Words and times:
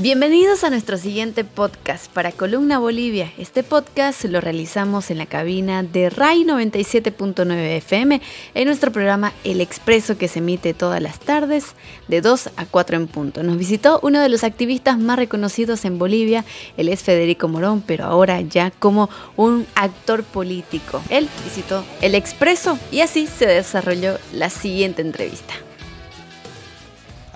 Bienvenidos 0.00 0.62
a 0.62 0.70
nuestro 0.70 0.96
siguiente 0.96 1.42
podcast 1.42 2.08
para 2.12 2.30
Columna 2.30 2.78
Bolivia. 2.78 3.32
Este 3.36 3.64
podcast 3.64 4.22
lo 4.26 4.40
realizamos 4.40 5.10
en 5.10 5.18
la 5.18 5.26
cabina 5.26 5.82
de 5.82 6.08
RAI 6.08 6.44
97.9 6.44 7.52
FM 7.78 8.20
en 8.54 8.64
nuestro 8.64 8.92
programa 8.92 9.32
El 9.42 9.60
Expreso 9.60 10.16
que 10.16 10.28
se 10.28 10.38
emite 10.38 10.72
todas 10.72 11.02
las 11.02 11.18
tardes 11.18 11.74
de 12.06 12.20
2 12.20 12.50
a 12.56 12.66
4 12.66 12.96
en 12.96 13.08
punto. 13.08 13.42
Nos 13.42 13.58
visitó 13.58 13.98
uno 14.04 14.20
de 14.20 14.28
los 14.28 14.44
activistas 14.44 15.00
más 15.00 15.18
reconocidos 15.18 15.84
en 15.84 15.98
Bolivia, 15.98 16.44
él 16.76 16.90
es 16.90 17.02
Federico 17.02 17.48
Morón, 17.48 17.82
pero 17.84 18.04
ahora 18.04 18.40
ya 18.40 18.70
como 18.70 19.10
un 19.34 19.66
actor 19.74 20.22
político. 20.22 21.02
Él 21.10 21.28
visitó 21.44 21.84
El 22.02 22.14
Expreso 22.14 22.78
y 22.92 23.00
así 23.00 23.26
se 23.26 23.46
desarrolló 23.46 24.16
la 24.32 24.48
siguiente 24.48 25.02
entrevista. 25.02 25.54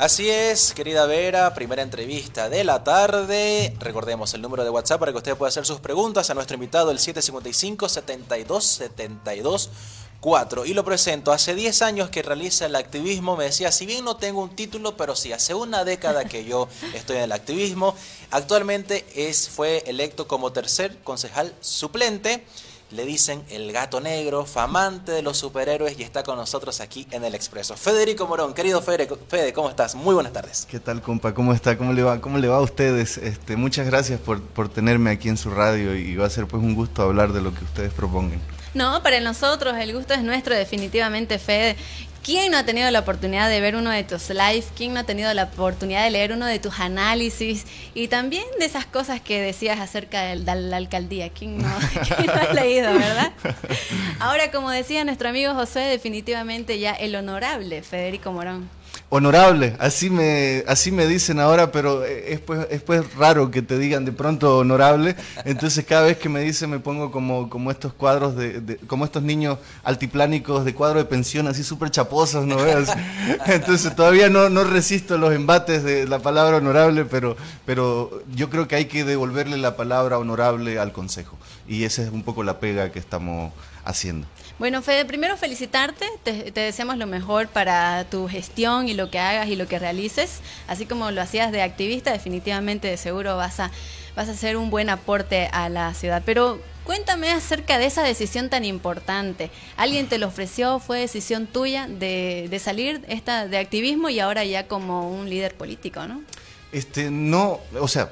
Así 0.03 0.29
es, 0.29 0.75
querida 0.75 1.07
Vera, 1.07 1.55
primera 1.55 1.81
entrevista 1.81 2.49
de 2.49 2.65
la 2.65 2.83
tarde. 2.83 3.73
Recordemos 3.79 4.35
el 4.35 4.43
número 4.43 4.65
de 4.65 4.71
WhatsApp 4.71 4.99
para 4.99 5.13
que 5.13 5.19
usted 5.19 5.37
pueda 5.37 5.51
hacer 5.51 5.65
sus 5.65 5.79
preguntas 5.79 6.29
a 6.29 6.35
nuestro 6.35 6.57
invitado, 6.57 6.91
el 6.91 6.99
755 6.99 7.89
72 7.89 8.65
72 8.65 9.71
4. 10.19 10.67
Y 10.67 10.75
lo 10.75 10.85
presento, 10.85 11.31
hace 11.31 11.55
10 11.55 11.83
años 11.83 12.11
que 12.11 12.23
realiza 12.23 12.67
el 12.67 12.75
activismo, 12.75 13.37
me 13.37 13.45
decía, 13.45 13.71
si 13.71 13.87
bien 13.87 14.05
no 14.05 14.17
tengo 14.17 14.43
un 14.43 14.57
título, 14.57 14.97
pero 14.97 15.15
sí, 15.15 15.33
hace 15.33 15.55
una 15.55 15.85
década 15.85 16.25
que 16.25 16.45
yo 16.45 16.67
estoy 16.95 17.19
en 17.19 17.23
el 17.23 17.33
activismo. 17.33 17.95
Actualmente 18.33 19.07
es, 19.15 19.49
fue 19.49 19.85
electo 19.87 20.27
como 20.27 20.51
tercer 20.51 20.99
concejal 21.05 21.55
suplente 21.61 22.45
le 22.93 23.05
dicen 23.05 23.43
el 23.51 23.73
gato 23.73 24.01
negro, 24.01 24.45
famante 24.45 25.13
de 25.13 25.23
los 25.23 25.39
superhéroes 25.39 25.99
y 25.99 26.03
está 26.03 26.23
con 26.23 26.37
nosotros 26.37 26.81
aquí 26.81 27.07
en 27.11 27.25
el 27.25 27.35
Expreso. 27.35 27.77
Federico 27.77 28.27
Morón, 28.27 28.55
querido 28.55 28.83
Fede, 28.83 29.09
Fede, 29.29 29.53
¿cómo 29.53 29.71
estás? 29.71 29.95
Muy 29.95 30.15
buenas 30.15 30.33
tardes. 30.33 30.67
¿Qué 30.71 30.81
tal, 30.81 31.01
compa? 31.01 31.35
¿Cómo 31.35 31.53
está? 31.53 31.77
¿Cómo 31.77 31.93
le 31.93 32.03
va? 32.03 32.21
¿Cómo 32.21 32.39
le 32.39 32.49
va 32.49 32.57
a 32.57 32.61
ustedes? 32.61 33.19
Este, 33.19 33.57
muchas 33.57 33.87
gracias 33.87 34.21
por, 34.21 34.43
por 34.43 34.69
tenerme 34.69 35.11
aquí 35.11 35.29
en 35.29 35.37
su 35.37 35.51
radio 35.51 35.97
y 35.97 36.17
va 36.17 36.27
a 36.27 36.31
ser 36.31 36.47
pues 36.47 36.63
un 36.63 36.75
gusto 36.75 37.03
hablar 37.03 37.33
de 37.33 37.41
lo 37.41 37.55
que 37.55 37.65
ustedes 37.65 37.93
propongan. 37.93 38.41
No, 38.75 39.03
para 39.03 39.21
nosotros 39.21 39.77
el 39.79 39.93
gusto 39.93 40.15
es 40.15 40.23
nuestro, 40.23 40.55
definitivamente, 40.55 41.39
Fede. 41.39 41.77
¿Quién 42.23 42.53
no 42.53 42.59
ha 42.59 42.65
tenido 42.65 42.89
la 42.93 43.01
oportunidad 43.01 43.49
de 43.49 43.61
ver 43.61 43.75
uno 43.75 43.91
de 43.91 44.05
tus 44.05 44.31
lives? 44.31 44.69
¿Quién 44.77 44.95
no 44.95 45.01
ha 45.01 45.05
tenido 45.05 45.35
la 45.35 45.45
oportunidad 45.45 46.05
de 46.05 46.11
leer 46.11 46.33
uno 46.33 46.47
de 46.47 46.61
tus 46.61 46.79
análisis? 46.79 47.67
Y 47.95 48.07
también 48.07 48.45
de 48.61 48.65
esas 48.65 48.87
cosas 48.87 49.21
que 49.21 49.41
decías 49.41 49.81
acerca 49.81 50.23
de, 50.23 50.37
la 50.37 50.77
alcaldía. 50.77 51.31
¿Quién 51.31 51.59
no, 51.59 51.69
¿Quién 52.17 52.31
ha 52.31 52.53
leído, 52.53 52.93
verdad? 52.95 53.33
Ahora, 54.21 54.53
como 54.53 54.71
decía 54.71 55.05
nuestro 55.05 55.31
amigo 55.31 55.53
José, 55.55 55.81
definitivamente 55.81 56.79
ya 56.79 56.93
el 56.93 57.17
honorable 57.17 57.83
Federico 57.83 58.31
Morón 58.31 58.71
honorable, 59.09 59.77
así 59.79 60.09
me, 60.09 60.65
así 60.67 60.91
me 60.91 61.07
dicen 61.07 61.39
ahora, 61.39 61.71
pero 61.71 62.03
es 62.03 62.41
pues, 62.41 62.67
es 62.71 62.81
pues 62.81 63.15
raro 63.15 63.51
que 63.51 63.61
te 63.61 63.79
digan 63.79 64.07
de 64.07 64.13
pronto 64.13 64.59
honorable. 64.59 65.17
Entonces 65.45 65.85
cada 65.85 66.05
vez 66.05 66.17
que 66.17 66.31
me 66.31 66.41
dicen 66.41 66.71
me 66.71 66.79
pongo 66.79 67.13
como, 67.13 67.51
como 67.51 67.71
estos 67.71 67.93
cuadros, 67.93 68.37
de, 68.37 68.79
como 68.87 69.05
estos 69.05 69.23
niños 69.23 69.59
altiplánicos 69.85 70.65
de 70.65 70.75
cuadro 70.75 70.99
de 70.99 71.05
pensión, 71.05 71.47
así 71.47 71.63
súper 71.63 71.91
chaposos, 71.91 72.47
¿no 72.47 72.57
ves? 72.57 72.89
Entonces 73.47 73.95
todavía 73.95 74.31
no, 74.31 74.49
no 74.49 74.65
resisto 74.65 75.19
los 75.19 75.35
embates 75.35 75.85
de 75.85 76.09
la 76.09 76.21
palabra 76.21 76.57
honorable, 76.57 77.05
pero, 77.05 77.37
pero 77.67 78.23
yo 78.35 78.49
creo 78.49 78.67
que 78.67 78.77
hay 78.77 78.87
que 78.87 79.05
devolverle 79.05 79.59
la 79.59 79.77
palabra 79.77 80.19
honorable 80.19 80.79
al 80.79 80.93
Consejo. 80.93 81.37
Y 81.69 81.85
esa 81.85 82.03
es 82.03 82.11
un 82.11 82.23
poco 82.23 82.43
la 82.43 82.61
pega 82.61 82.91
que 82.93 82.99
estamos 82.99 83.53
haciendo. 83.85 84.27
Bueno, 84.59 84.81
Fede, 84.81 85.05
primero 85.05 85.37
felicitarte, 85.37 86.07
te, 86.23 86.53
deseamos 86.53 86.97
lo 86.97 87.07
mejor 87.07 87.49
para 87.49 88.05
tu 88.05 88.29
gestión 88.29 88.82
y 88.89 88.95
lo 88.95 89.11
que 89.11 89.19
hagas 89.19 89.49
y 89.49 89.57
lo 89.57 89.67
que 89.67 89.79
realices, 89.79 90.41
así 90.69 90.87
como 90.87 91.11
lo 91.11 91.21
hacías 91.23 91.53
de 91.53 91.63
activista, 91.63 92.13
definitivamente 92.13 92.89
de 92.89 92.97
seguro 92.97 93.37
vas 93.37 93.61
a, 93.61 93.71
vas 94.17 94.29
a 94.29 94.33
hacer 94.33 94.57
un 94.57 94.71
buen 94.71 94.91
aporte 94.91 95.49
a 95.53 95.69
la 95.69 95.95
ciudad. 95.95 96.23
Pero 96.25 96.61
cuéntame 96.85 97.31
acerca 97.31 97.79
de 97.79 97.87
esa 97.87 98.03
decisión 98.03 98.51
tan 98.51 98.65
importante. 98.65 99.51
¿Alguien 99.77 100.09
te 100.09 100.19
lo 100.19 100.29
ofreció? 100.29 100.79
¿Fue 100.79 101.01
decisión 101.01 101.47
tuya 101.47 101.87
de, 101.89 102.49
de 102.51 102.59
salir 102.59 103.05
esta, 103.09 103.47
de 103.49 103.59
activismo 103.59 104.09
y 104.09 104.21
ahora 104.21 104.45
ya 104.45 104.67
como 104.67 105.11
un 105.11 105.29
líder 105.29 105.55
político, 105.55 106.07
no? 106.07 106.23
Este, 106.73 107.11
no, 107.11 107.61
o 107.79 107.89
sea, 107.89 108.11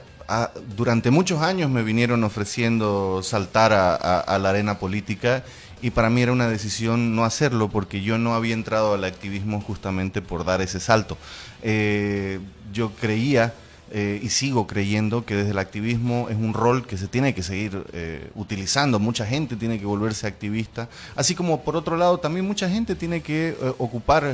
durante 0.77 1.11
muchos 1.11 1.43
años 1.43 1.71
me 1.71 1.83
vinieron 1.83 2.23
ofreciendo 2.25 3.23
saltar 3.23 3.73
a, 3.73 4.39
la 4.39 4.51
arena 4.51 4.79
política 4.79 5.45
y 5.83 5.91
para 5.91 6.11
mí 6.11 6.23
era 6.23 6.33
una 6.33 6.49
decisión 6.49 7.15
no 7.15 7.25
hacerlo 7.25 7.69
porque 7.69 8.03
yo 8.03 8.19
no 8.19 8.35
había 8.35 8.55
entrado 8.55 8.95
al 8.95 9.05
activismo 9.05 9.61
justamente 9.61 10.23
por 10.23 10.45
dar 10.45 10.61
ese 10.61 10.81
salto. 10.81 11.17
Eh, 11.63 12.41
yo 12.73 12.93
creía 13.01 13.55
eh, 13.93 14.21
y 14.23 14.29
sigo 14.29 14.69
creyendo 14.69 15.25
que 15.25 15.35
desde 15.35 15.51
el 15.51 15.59
activismo 15.59 16.29
es 16.29 16.37
un 16.37 16.55
rol 16.55 16.87
que 16.87 16.97
se 16.97 17.09
tiene 17.09 17.35
que 17.35 17.43
seguir 17.43 17.85
eh, 17.93 18.31
utilizando. 18.37 19.01
Mucha 19.01 19.27
gente 19.27 19.57
tiene 19.57 19.81
que 19.81 19.85
volverse 19.85 20.29
activista, 20.29 20.89
así 21.17 21.35
como 21.35 21.63
por 21.63 21.75
otro 21.75 21.97
lado 21.97 22.19
también 22.19 22.47
mucha 22.47 22.71
gente 22.71 22.95
tiene 22.95 23.21
que 23.21 23.49
eh, 23.49 23.73
ocupar 23.79 24.33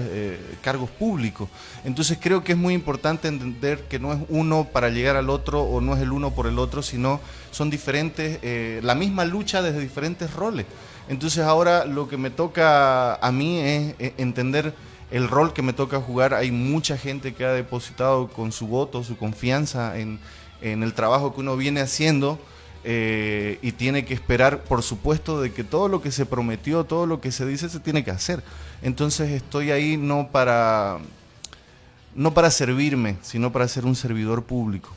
cargos 0.60 0.90
públicos. 0.90 1.48
Entonces 1.84 2.18
creo 2.20 2.44
que 2.44 2.52
es 2.52 2.58
muy 2.58 2.74
importante 2.74 3.28
entender 3.28 3.84
que 3.88 3.98
no 3.98 4.12
es 4.12 4.18
uno 4.28 4.68
para 4.70 4.90
llegar 4.90 5.16
al 5.16 5.30
otro 5.30 5.62
o 5.62 5.80
no 5.80 5.96
es 5.96 6.02
el 6.02 6.12
uno 6.12 6.32
por 6.32 6.46
el 6.46 6.58
otro, 6.58 6.82
sino 6.82 7.20
son 7.50 7.70
diferentes, 7.70 8.40
la 8.84 8.94
misma 8.94 9.24
lucha 9.24 9.62
desde 9.62 9.80
diferentes 9.80 10.34
roles. 10.34 10.66
Entonces 11.08 11.44
ahora 11.44 11.86
lo 11.86 12.08
que 12.08 12.18
me 12.18 12.30
toca 12.30 13.14
a 13.14 13.32
mí 13.32 13.60
es 13.60 13.94
entender 14.18 14.74
el 15.10 15.28
rol 15.28 15.52
que 15.52 15.62
me 15.62 15.72
toca 15.72 16.00
jugar, 16.00 16.34
hay 16.34 16.50
mucha 16.50 16.96
gente 16.96 17.34
que 17.34 17.44
ha 17.44 17.52
depositado 17.52 18.28
con 18.28 18.52
su 18.52 18.66
voto, 18.66 19.04
su 19.04 19.16
confianza 19.16 19.98
en, 19.98 20.18
el 20.60 20.94
trabajo 20.94 21.32
que 21.32 21.40
uno 21.40 21.56
viene 21.56 21.80
haciendo 21.80 22.40
eh, 22.82 23.58
y 23.62 23.72
tiene 23.72 24.04
que 24.04 24.14
esperar, 24.14 24.64
por 24.64 24.82
supuesto, 24.82 25.40
de 25.40 25.52
que 25.52 25.62
todo 25.62 25.86
lo 25.86 26.02
que 26.02 26.10
se 26.10 26.26
prometió, 26.26 26.84
todo 26.84 27.06
lo 27.06 27.20
que 27.20 27.30
se 27.30 27.46
dice, 27.46 27.68
se 27.68 27.78
tiene 27.78 28.02
que 28.02 28.10
hacer. 28.10 28.42
Entonces 28.82 29.30
estoy 29.30 29.70
ahí 29.70 29.96
no 29.96 30.30
para, 30.32 30.98
no 32.14 32.34
para 32.34 32.50
servirme, 32.50 33.16
sino 33.22 33.52
para 33.52 33.68
ser 33.68 33.84
un 33.84 33.94
servidor 33.94 34.42
público. 34.42 34.95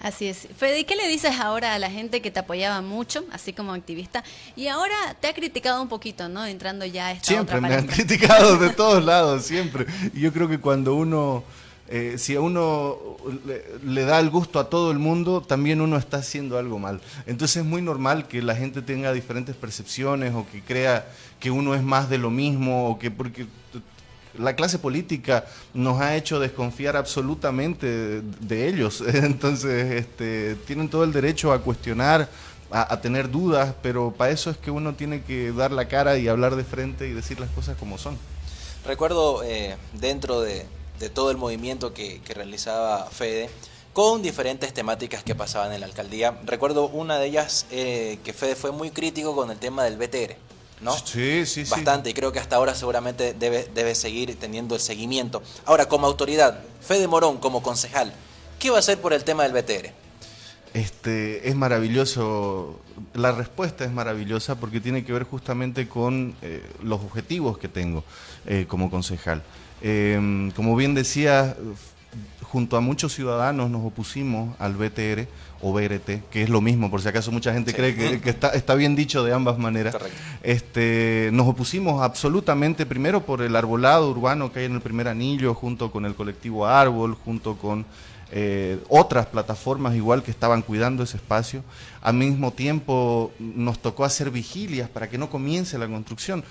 Así 0.00 0.26
es. 0.26 0.48
Fede, 0.56 0.84
¿qué 0.86 0.96
le 0.96 1.06
dices 1.08 1.38
ahora 1.38 1.74
a 1.74 1.78
la 1.78 1.90
gente 1.90 2.22
que 2.22 2.30
te 2.30 2.40
apoyaba 2.40 2.80
mucho, 2.80 3.24
así 3.32 3.52
como 3.52 3.74
activista, 3.74 4.24
y 4.56 4.68
ahora 4.68 4.96
te 5.20 5.28
ha 5.28 5.34
criticado 5.34 5.82
un 5.82 5.88
poquito, 5.88 6.28
¿no? 6.28 6.46
Entrando 6.46 6.86
ya 6.86 7.08
a 7.08 7.12
esta 7.12 7.26
Siempre 7.26 7.60
me 7.60 7.74
han 7.74 7.86
criticado 7.86 8.56
de 8.56 8.70
todos 8.70 9.04
lados, 9.04 9.44
siempre. 9.44 9.84
Y 10.14 10.20
yo 10.20 10.32
creo 10.32 10.48
que 10.48 10.58
cuando 10.58 10.94
uno, 10.94 11.44
eh, 11.86 12.14
si 12.16 12.34
a 12.34 12.40
uno 12.40 12.96
le, 13.84 14.04
da 14.06 14.20
el 14.20 14.30
gusto 14.30 14.58
a 14.58 14.70
todo 14.70 14.90
el 14.90 14.98
mundo, 14.98 15.42
también 15.42 15.82
uno 15.82 15.98
está 15.98 16.16
haciendo 16.16 16.56
algo 16.56 16.78
mal. 16.78 17.02
Entonces 17.26 17.58
es 17.58 17.64
muy 17.64 17.82
normal 17.82 18.26
que 18.26 18.40
la 18.40 18.56
gente 18.56 18.80
tenga 18.80 19.12
diferentes 19.12 19.54
percepciones 19.54 20.34
o 20.34 20.46
que 20.50 20.62
crea 20.62 21.06
que 21.38 21.50
uno 21.50 21.74
es 21.74 21.82
más 21.82 22.08
de 22.08 22.16
lo 22.16 22.30
mismo 22.30 22.88
o 22.88 22.98
que 22.98 23.10
porque 23.10 23.46
la 24.38 24.54
clase 24.54 24.78
política 24.78 25.44
nos 25.74 26.00
ha 26.00 26.16
hecho 26.16 26.38
desconfiar 26.38 26.96
absolutamente 26.96 28.22
de, 28.22 28.68
ellos. 28.68 29.00
Entonces, 29.06 29.92
este, 29.92 30.54
tienen 30.66 30.88
todo 30.88 31.04
el 31.04 31.12
derecho 31.12 31.52
a 31.52 31.60
cuestionar, 31.60 32.28
a, 32.70 33.00
tener 33.00 33.30
dudas, 33.30 33.74
pero 33.82 34.12
para 34.12 34.30
eso 34.30 34.50
es 34.50 34.56
que 34.56 34.70
uno 34.70 34.94
tiene 34.94 35.22
que 35.22 35.52
dar 35.52 35.72
la 35.72 35.88
cara 35.88 36.18
y 36.18 36.28
hablar 36.28 36.54
de 36.54 36.64
frente 36.64 37.08
y 37.08 37.12
decir 37.12 37.40
las 37.40 37.50
cosas 37.50 37.76
como 37.76 37.98
son. 37.98 38.16
Recuerdo 38.86 39.42
eh, 39.42 39.76
dentro 39.94 40.40
de, 40.40 40.66
todo 41.12 41.30
el 41.30 41.36
movimiento 41.36 41.92
que, 41.92 42.20
realizaba 42.28 43.06
Fede, 43.06 43.50
con 43.92 44.22
diferentes 44.22 44.72
temáticas 44.72 45.24
que 45.24 45.34
pasaban 45.34 45.72
en 45.72 45.80
la 45.80 45.86
alcaldía. 45.86 46.38
Recuerdo 46.44 46.86
una 46.86 47.18
de 47.18 47.26
ellas 47.26 47.66
eh, 47.72 48.20
que 48.22 48.32
Fede 48.32 48.54
fue 48.54 48.70
muy 48.70 48.90
crítico 48.90 49.34
con 49.34 49.50
el 49.50 49.58
tema 49.58 49.82
del 49.82 49.96
BTR. 49.96 50.49
¿No? 50.80 50.96
Sí, 50.96 51.46
sí, 51.46 51.64
sí. 51.64 51.70
Bastante, 51.70 52.10
y 52.10 52.14
creo 52.14 52.32
que 52.32 52.38
hasta 52.38 52.56
ahora 52.56 52.74
seguramente 52.74 53.34
debe, 53.34 53.68
debe 53.74 53.94
seguir 53.94 54.38
teniendo 54.38 54.74
el 54.74 54.80
seguimiento. 54.80 55.42
Ahora, 55.64 55.86
como 55.86 56.06
autoridad, 56.06 56.60
Fede 56.80 57.06
Morón, 57.06 57.38
como 57.38 57.62
concejal, 57.62 58.12
¿qué 58.58 58.70
va 58.70 58.76
a 58.76 58.80
hacer 58.80 59.00
por 59.00 59.12
el 59.12 59.24
tema 59.24 59.42
del 59.42 59.52
BTR? 59.52 59.92
Este, 60.72 61.48
es 61.48 61.56
maravilloso, 61.56 62.78
la 63.14 63.32
respuesta 63.32 63.84
es 63.84 63.90
maravillosa 63.90 64.54
porque 64.54 64.80
tiene 64.80 65.04
que 65.04 65.12
ver 65.12 65.24
justamente 65.24 65.88
con 65.88 66.36
eh, 66.42 66.62
los 66.82 67.00
objetivos 67.00 67.58
que 67.58 67.68
tengo 67.68 68.04
eh, 68.46 68.66
como 68.68 68.88
concejal. 68.88 69.42
Em, 69.82 70.50
como 70.52 70.76
bien 70.76 70.94
decía, 70.94 71.56
junto 72.50 72.76
a 72.76 72.80
muchos 72.80 73.14
ciudadanos 73.14 73.70
nos 73.70 73.84
opusimos 73.84 74.56
al 74.58 74.74
BTR 74.74 75.28
o 75.62 75.72
BRT, 75.72 76.28
que 76.30 76.42
es 76.42 76.48
lo 76.48 76.60
mismo, 76.60 76.90
por 76.90 77.00
si 77.00 77.08
acaso 77.08 77.30
mucha 77.30 77.52
gente 77.52 77.72
cree 77.72 77.94
que, 77.94 78.28
está, 78.28 78.48
está, 78.48 78.74
bien 78.74 78.96
dicho 78.96 79.22
de 79.22 79.32
ambas 79.32 79.56
maneras. 79.58 79.96
Este, 80.42 81.30
nos 81.32 81.46
opusimos 81.46 82.02
absolutamente, 82.02 82.86
primero 82.86 83.24
por 83.24 83.42
el 83.42 83.54
arbolado 83.54 84.10
urbano 84.10 84.52
que 84.52 84.60
hay 84.60 84.64
en 84.64 84.74
el 84.74 84.80
primer 84.80 85.06
anillo, 85.06 85.54
junto 85.54 85.92
con 85.92 86.06
el 86.06 86.14
colectivo 86.14 86.66
Árbol, 86.66 87.14
junto 87.14 87.56
con 87.56 87.86
eh, 88.32 88.78
otras 88.88 89.26
plataformas 89.26 89.96
igual 89.96 90.22
que 90.22 90.30
estaban 90.30 90.62
cuidando 90.62 91.02
ese 91.02 91.18
espacio. 91.18 91.62
Al 92.00 92.14
mismo 92.14 92.52
tiempo 92.52 93.32
nos 93.38 93.80
tocó 93.80 94.04
hacer 94.04 94.30
vigilias 94.30 94.88
para 94.88 95.08
que 95.08 95.18
no 95.18 95.28
comience 95.30 95.78
la 95.78 95.88
construcción 95.88 96.44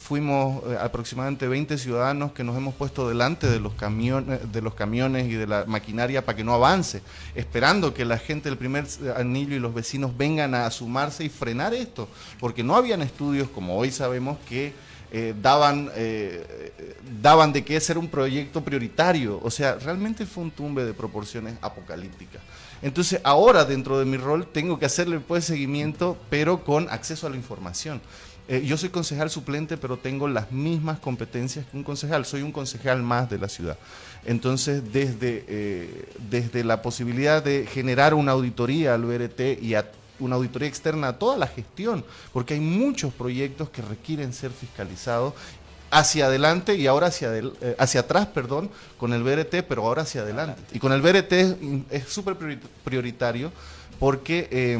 fuimos 0.00 0.64
eh, 0.64 0.78
aproximadamente 0.80 1.46
20 1.46 1.76
ciudadanos 1.76 2.32
que 2.32 2.42
nos 2.42 2.56
hemos 2.56 2.74
puesto 2.74 3.08
delante 3.08 3.46
de 3.48 3.60
los 3.60 3.74
camiones, 3.74 4.50
de 4.50 4.62
los 4.62 4.74
camiones 4.74 5.28
y 5.28 5.34
de 5.34 5.46
la 5.46 5.66
maquinaria 5.66 6.24
para 6.24 6.36
que 6.36 6.42
no 6.42 6.54
avance, 6.54 7.02
esperando 7.34 7.92
que 7.92 8.04
la 8.04 8.18
gente 8.18 8.48
del 8.48 8.56
primer 8.56 8.86
anillo 9.16 9.54
y 9.54 9.58
los 9.58 9.74
vecinos 9.74 10.16
vengan 10.16 10.54
a 10.54 10.70
sumarse 10.70 11.22
y 11.24 11.28
frenar 11.28 11.74
esto, 11.74 12.08
porque 12.40 12.62
no 12.62 12.76
habían 12.76 13.02
estudios 13.02 13.48
como 13.50 13.76
hoy 13.76 13.90
sabemos 13.90 14.38
que 14.48 14.72
eh, 15.12 15.34
daban, 15.40 15.90
eh, 15.94 16.72
daban 17.20 17.52
de 17.52 17.62
que 17.62 17.76
ese 17.76 17.92
era 17.92 18.00
un 18.00 18.08
proyecto 18.08 18.62
prioritario. 18.62 19.38
O 19.42 19.50
sea, 19.50 19.74
realmente 19.74 20.24
fue 20.24 20.44
un 20.44 20.50
tumbe 20.50 20.84
de 20.84 20.94
proporciones 20.94 21.54
apocalípticas. 21.60 22.40
Entonces, 22.82 23.20
ahora 23.24 23.64
dentro 23.64 23.98
de 23.98 24.04
mi 24.04 24.16
rol 24.16 24.46
tengo 24.46 24.78
que 24.78 24.86
hacerle 24.86 25.20
pues 25.20 25.44
seguimiento, 25.44 26.16
pero 26.30 26.64
con 26.64 26.88
acceso 26.88 27.26
a 27.26 27.30
la 27.30 27.36
información. 27.36 28.00
Eh, 28.48 28.62
yo 28.64 28.76
soy 28.76 28.88
concejal 28.88 29.30
suplente, 29.30 29.76
pero 29.76 29.96
tengo 29.96 30.26
las 30.26 30.50
mismas 30.50 30.98
competencias 30.98 31.66
que 31.66 31.76
un 31.76 31.84
concejal. 31.84 32.24
Soy 32.24 32.42
un 32.42 32.52
concejal 32.52 33.02
más 33.02 33.30
de 33.30 33.38
la 33.38 33.48
ciudad. 33.48 33.78
Entonces, 34.24 34.92
desde, 34.92 36.04
desde 36.28 36.64
la 36.64 36.82
posibilidad 36.82 37.42
de 37.42 37.66
generar 37.66 38.12
una 38.12 38.32
auditoría 38.32 38.94
al 38.94 39.04
BRT 39.04 39.62
y 39.62 39.74
a 39.74 39.86
una 40.20 40.36
auditoría 40.36 40.68
externa 40.68 41.08
a 41.08 41.18
toda 41.18 41.36
la 41.36 41.46
gestión, 41.46 42.04
porque 42.32 42.54
hay 42.54 42.60
muchos 42.60 43.12
proyectos 43.12 43.70
que 43.70 43.82
requieren 43.82 44.32
ser 44.32 44.50
fiscalizados 44.50 45.34
hacia 45.90 46.26
adelante 46.26 46.76
y 46.76 46.86
ahora 46.86 47.08
hacia, 47.08 47.36
eh, 47.36 47.76
hacia 47.78 48.00
atrás, 48.00 48.26
perdón, 48.26 48.70
con 48.98 49.12
el 49.12 49.22
BRT, 49.22 49.62
pero 49.68 49.86
ahora 49.86 50.02
hacia 50.02 50.22
adelante. 50.22 50.62
Y 50.72 50.78
con 50.78 50.92
el 50.92 51.02
BRT 51.02 51.32
es 51.90 52.08
súper 52.08 52.36
prioritario 52.84 53.52
porque... 53.98 54.48
Eh, 54.50 54.78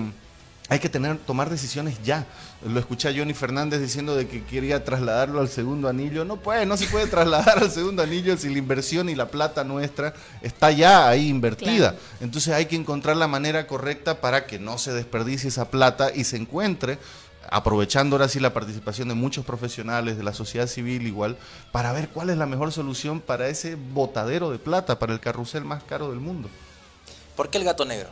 hay 0.71 0.79
que 0.79 0.89
tener, 0.89 1.19
tomar 1.19 1.51
decisiones 1.51 2.01
ya. 2.05 2.27
Lo 2.65 2.79
escuché 2.79 3.09
a 3.09 3.13
Johnny 3.13 3.35
Fernández 3.35 3.81
diciendo 3.81 4.15
de 4.15 4.29
que 4.29 4.45
quería 4.45 4.85
trasladarlo 4.85 5.41
al 5.41 5.49
segundo 5.49 5.89
anillo. 5.89 6.25
No 6.25 6.37
puede, 6.37 6.65
no 6.65 6.77
se 6.77 6.87
puede 6.87 7.09
trasladar 7.09 7.59
al 7.59 7.73
segundo 7.73 8.05
anillo 8.05 8.37
si 8.37 8.49
la 8.49 8.59
inversión 8.59 9.09
y 9.09 9.17
la 9.17 9.27
plata 9.27 9.65
nuestra 9.65 10.15
está 10.43 10.71
ya 10.71 11.09
ahí 11.09 11.27
invertida. 11.27 11.97
Entonces 12.21 12.55
hay 12.55 12.67
que 12.67 12.77
encontrar 12.77 13.17
la 13.17 13.27
manera 13.27 13.67
correcta 13.67 14.21
para 14.21 14.47
que 14.47 14.61
no 14.61 14.79
se 14.79 14.93
desperdicie 14.93 15.49
esa 15.49 15.71
plata 15.73 16.13
y 16.15 16.23
se 16.23 16.37
encuentre 16.37 16.99
aprovechando 17.49 18.17
ahora 18.17 18.29
sí 18.29 18.41
la 18.41 18.53
participación 18.53 19.09
de 19.09 19.15
muchos 19.15 19.45
profesionales 19.45 20.17
de 20.17 20.23
la 20.23 20.33
sociedad 20.35 20.67
civil 20.67 21.07
igual, 21.07 21.37
para 21.73 21.93
ver 21.93 22.09
cuál 22.09 22.31
es 22.31 22.37
la 22.37 22.47
mejor 22.47 22.73
solución 22.73 23.21
para 23.21 23.49
ese 23.49 23.77
botadero 23.77 24.51
de 24.51 24.59
plata, 24.59 24.99
para 24.99 25.13
el 25.13 25.21
carrusel 25.21 25.65
más 25.65 25.83
caro 25.83 26.11
del 26.11 26.21
mundo. 26.21 26.49
¿Por 27.37 27.49
qué 27.49 27.59
el 27.59 27.65
gato 27.65 27.85
negro? 27.85 28.11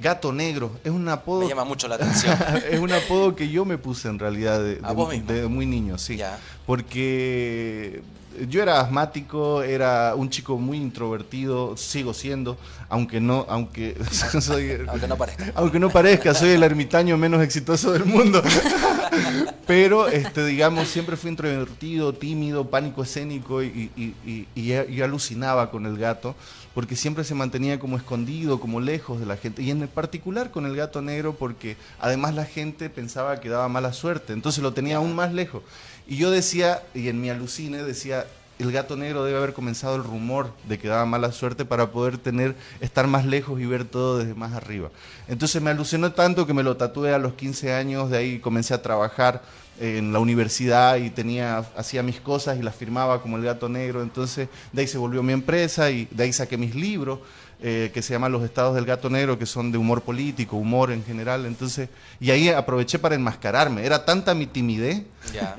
Gato 0.00 0.32
Negro 0.32 0.72
es 0.82 0.90
un 0.90 1.08
apodo. 1.08 1.42
Me 1.42 1.48
llama 1.48 1.64
mucho 1.64 1.88
la 1.88 1.96
atención. 1.96 2.36
es 2.70 2.80
un 2.80 2.92
apodo 2.92 3.34
que 3.34 3.48
yo 3.48 3.64
me 3.64 3.78
puse 3.78 4.08
en 4.08 4.18
realidad 4.18 4.60
de, 4.62 5.48
muy 5.48 5.66
niño, 5.66 5.98
sí. 5.98 6.18
Porque 6.66 8.02
yo 8.48 8.62
era 8.62 8.80
asmático, 8.80 9.62
era 9.62 10.14
un 10.14 10.30
chico 10.30 10.56
muy 10.56 10.78
introvertido, 10.78 11.76
sigo 11.76 12.14
siendo, 12.14 12.56
aunque 12.88 13.20
no, 13.20 13.44
aunque 13.48 13.96
soy, 14.40 14.78
aunque 14.88 15.08
no 15.08 15.16
parezca. 15.16 15.52
Aunque 15.54 15.78
no 15.78 15.90
parezca, 15.90 16.34
soy 16.34 16.50
el 16.50 16.62
ermitaño 16.62 17.16
menos 17.16 17.42
exitoso 17.42 17.92
del 17.92 18.04
mundo. 18.04 18.42
Pero, 19.66 20.08
este, 20.08 20.44
digamos, 20.46 20.88
siempre 20.88 21.16
fui 21.16 21.30
introvertido, 21.30 22.12
tímido, 22.12 22.68
pánico 22.68 23.02
escénico 23.02 23.62
y, 23.62 23.90
y, 23.96 24.46
y, 24.54 25.00
alucinaba 25.00 25.70
con 25.70 25.86
el 25.86 25.96
gato, 25.96 26.34
porque 26.74 26.96
siempre 26.96 27.24
se 27.24 27.34
mantenía 27.34 27.78
como 27.78 27.96
escondido, 27.96 28.60
como 28.60 28.80
lejos 28.80 29.20
de 29.20 29.26
la 29.26 29.36
gente. 29.36 29.62
Y 29.62 29.70
en 29.70 29.86
particular 29.88 30.50
con 30.50 30.66
el 30.66 30.76
gato 30.76 31.02
negro, 31.02 31.34
porque 31.34 31.76
además 31.98 32.34
la 32.34 32.44
gente 32.44 32.90
pensaba 32.90 33.40
que 33.40 33.48
daba 33.48 33.68
mala 33.68 33.92
suerte, 33.92 34.32
entonces 34.32 34.62
lo 34.62 34.72
tenía 34.72 34.96
aún 34.96 35.14
más 35.14 35.32
lejos. 35.32 35.62
Y 36.06 36.16
yo 36.16 36.30
decía, 36.30 36.82
y 36.94 37.08
en 37.08 37.20
mi 37.20 37.30
alucine 37.30 37.82
decía, 37.82 38.26
el 38.60 38.72
gato 38.72 38.96
negro 38.96 39.24
debe 39.24 39.38
haber 39.38 39.54
comenzado 39.54 39.96
el 39.96 40.04
rumor 40.04 40.52
de 40.68 40.78
que 40.78 40.88
daba 40.88 41.06
mala 41.06 41.32
suerte 41.32 41.64
para 41.64 41.90
poder 41.90 42.18
tener, 42.18 42.54
estar 42.80 43.06
más 43.06 43.24
lejos 43.24 43.58
y 43.60 43.66
ver 43.66 43.84
todo 43.84 44.18
desde 44.18 44.34
más 44.34 44.52
arriba. 44.52 44.90
Entonces 45.28 45.62
me 45.62 45.70
alucinó 45.70 46.12
tanto 46.12 46.46
que 46.46 46.52
me 46.52 46.62
lo 46.62 46.76
tatué 46.76 47.14
a 47.14 47.18
los 47.18 47.34
15 47.34 47.72
años, 47.72 48.10
de 48.10 48.18
ahí 48.18 48.38
comencé 48.38 48.74
a 48.74 48.82
trabajar 48.82 49.42
en 49.80 50.12
la 50.12 50.18
universidad 50.18 50.96
y 50.96 51.10
tenía, 51.10 51.58
hacía 51.76 52.02
mis 52.02 52.20
cosas 52.20 52.58
y 52.58 52.62
las 52.62 52.74
firmaba 52.74 53.22
como 53.22 53.36
el 53.36 53.44
gato 53.44 53.68
negro. 53.68 54.02
Entonces 54.02 54.48
de 54.72 54.82
ahí 54.82 54.86
se 54.86 54.98
volvió 54.98 55.22
mi 55.22 55.32
empresa 55.32 55.90
y 55.90 56.06
de 56.10 56.24
ahí 56.24 56.32
saqué 56.32 56.56
mis 56.56 56.74
libros. 56.74 57.20
Eh, 57.62 57.90
que 57.92 58.00
se 58.00 58.14
llaman 58.14 58.32
Los 58.32 58.42
Estados 58.42 58.74
del 58.74 58.86
Gato 58.86 59.10
Negro, 59.10 59.38
que 59.38 59.44
son 59.44 59.70
de 59.70 59.76
humor 59.76 60.00
político, 60.00 60.56
humor 60.56 60.90
en 60.92 61.04
general. 61.04 61.44
Entonces, 61.44 61.90
y 62.18 62.30
ahí 62.30 62.48
aproveché 62.48 62.98
para 62.98 63.14
enmascararme. 63.16 63.84
Era 63.84 64.06
tanta 64.06 64.32
mi 64.34 64.46
timidez 64.46 65.02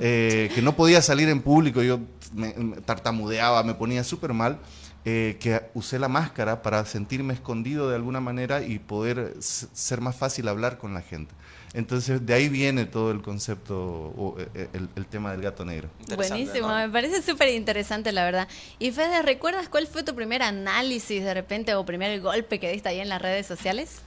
eh, 0.00 0.50
que 0.52 0.62
no 0.62 0.74
podía 0.74 1.00
salir 1.00 1.28
en 1.28 1.40
público. 1.40 1.80
Yo 1.80 2.00
me, 2.34 2.50
tartamudeaba, 2.84 3.62
me 3.62 3.74
ponía 3.74 4.02
súper 4.02 4.32
mal. 4.32 4.58
Eh, 5.04 5.36
que 5.40 5.60
usé 5.74 5.98
la 5.98 6.08
máscara 6.08 6.62
para 6.62 6.84
sentirme 6.84 7.34
escondido 7.34 7.88
de 7.88 7.96
alguna 7.96 8.20
manera 8.20 8.62
y 8.62 8.78
poder 8.78 9.34
ser 9.40 10.00
más 10.00 10.14
fácil 10.14 10.46
hablar 10.46 10.78
con 10.78 10.94
la 10.94 11.02
gente. 11.02 11.32
Entonces, 11.74 12.24
de 12.26 12.34
ahí 12.34 12.50
viene 12.50 12.84
todo 12.84 13.10
el 13.10 13.22
concepto, 13.22 13.74
o 13.74 14.36
eh, 14.54 14.68
el, 14.74 15.06
tema 15.06 15.32
del 15.32 15.40
gato 15.40 15.64
negro. 15.64 15.88
Buenísimo, 16.16 16.68
me 16.68 16.88
parece 16.90 17.22
súper 17.22 17.48
interesante, 17.48 18.12
la 18.12 18.24
verdad. 18.24 18.48
Y 18.78 18.90
Fede, 18.90 19.22
¿recuerdas 19.22 19.68
cuál 19.70 19.86
fue 19.86 20.02
tu 20.02 20.14
primer 20.14 20.42
análisis 20.42 21.24
de 21.24 21.32
repente 21.32 21.74
o 21.74 21.86
primer 21.86 22.20
golpe 22.20 22.60
que 22.60 22.70
diste 22.70 22.90
ahí 22.90 23.00
en 23.00 23.08
las 23.08 23.22
redes 23.22 23.46
sociales? 23.46 24.00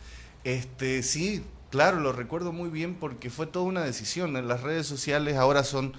Este, 0.43 1.01
sí, 1.01 1.43
claro, 1.71 1.99
lo 1.99 2.11
recuerdo 2.11 2.51
muy 2.51 2.69
bien 2.69 2.93
porque 2.93 3.31
fue 3.31 3.47
toda 3.47 3.65
una 3.65 3.83
decisión. 3.83 4.47
Las 4.47 4.61
redes 4.61 4.85
sociales 4.85 5.35
ahora 5.35 5.63
son, 5.63 5.93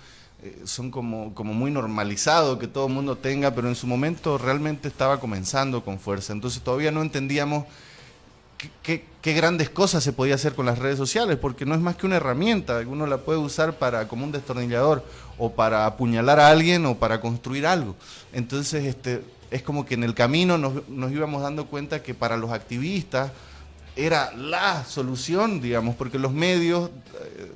eh, 0.45 0.62
son 0.65 0.93
como, 0.93 1.35
como 1.35 1.53
muy 1.53 1.73
normalizado 1.73 2.61
que 2.61 2.69
todo 2.69 2.87
el 2.87 2.93
mundo 2.93 3.17
tenga, 3.17 3.57
pero 3.57 3.67
en 3.67 3.75
su 3.75 3.89
momento 3.89 4.39
realmente 4.39 4.87
estaba 4.87 5.19
comenzando 5.19 5.85
con 5.85 5.99
fuerza. 5.99 6.33
Entonces 6.33 6.62
todavía 6.62 6.93
no 6.93 7.03
entendíamos 7.03 7.65
qué, 8.82 9.05
grandes 9.35 9.70
cosas 9.70 10.05
se 10.05 10.12
podía 10.12 10.37
hacer 10.37 10.55
con 10.55 10.67
las 10.67 10.79
redes 10.79 10.97
sociales, 10.97 11.37
porque 11.37 11.67
no 11.67 11.75
es 11.75 11.81
más 11.81 11.97
que 11.97 12.06
una 12.06 12.17
herramienta, 12.17 12.81
uno 12.87 13.06
la 13.06 13.19
puede 13.19 13.38
usar 13.38 13.75
para 13.75 14.08
como 14.08 14.25
un 14.25 14.32
destornillador, 14.32 15.05
o 15.38 15.53
para 15.53 15.87
apuñalar 15.87 16.41
a 16.41 16.49
alguien, 16.49 16.87
o 16.87 16.97
para 16.97 17.20
construir 17.20 17.67
algo. 17.67 17.97
Entonces, 18.32 18.85
este, 18.85 19.23
es 19.50 19.62
como 19.62 19.85
que 19.85 19.94
en 19.94 20.05
el 20.05 20.14
camino 20.14 20.58
nos, 20.58 20.88
nos 20.88 21.11
íbamos 21.12 21.43
dando 21.43 21.67
cuenta 21.67 22.03
que 22.03 22.14
para 22.14 22.37
los 22.37 22.53
activistas 22.53 23.32
era 23.97 24.32
la 24.35 24.85
solución, 24.85 25.61
digamos, 25.61 25.97
porque 25.97 26.19
los 26.19 26.32
medios 26.32 26.91
eh, 27.23 27.50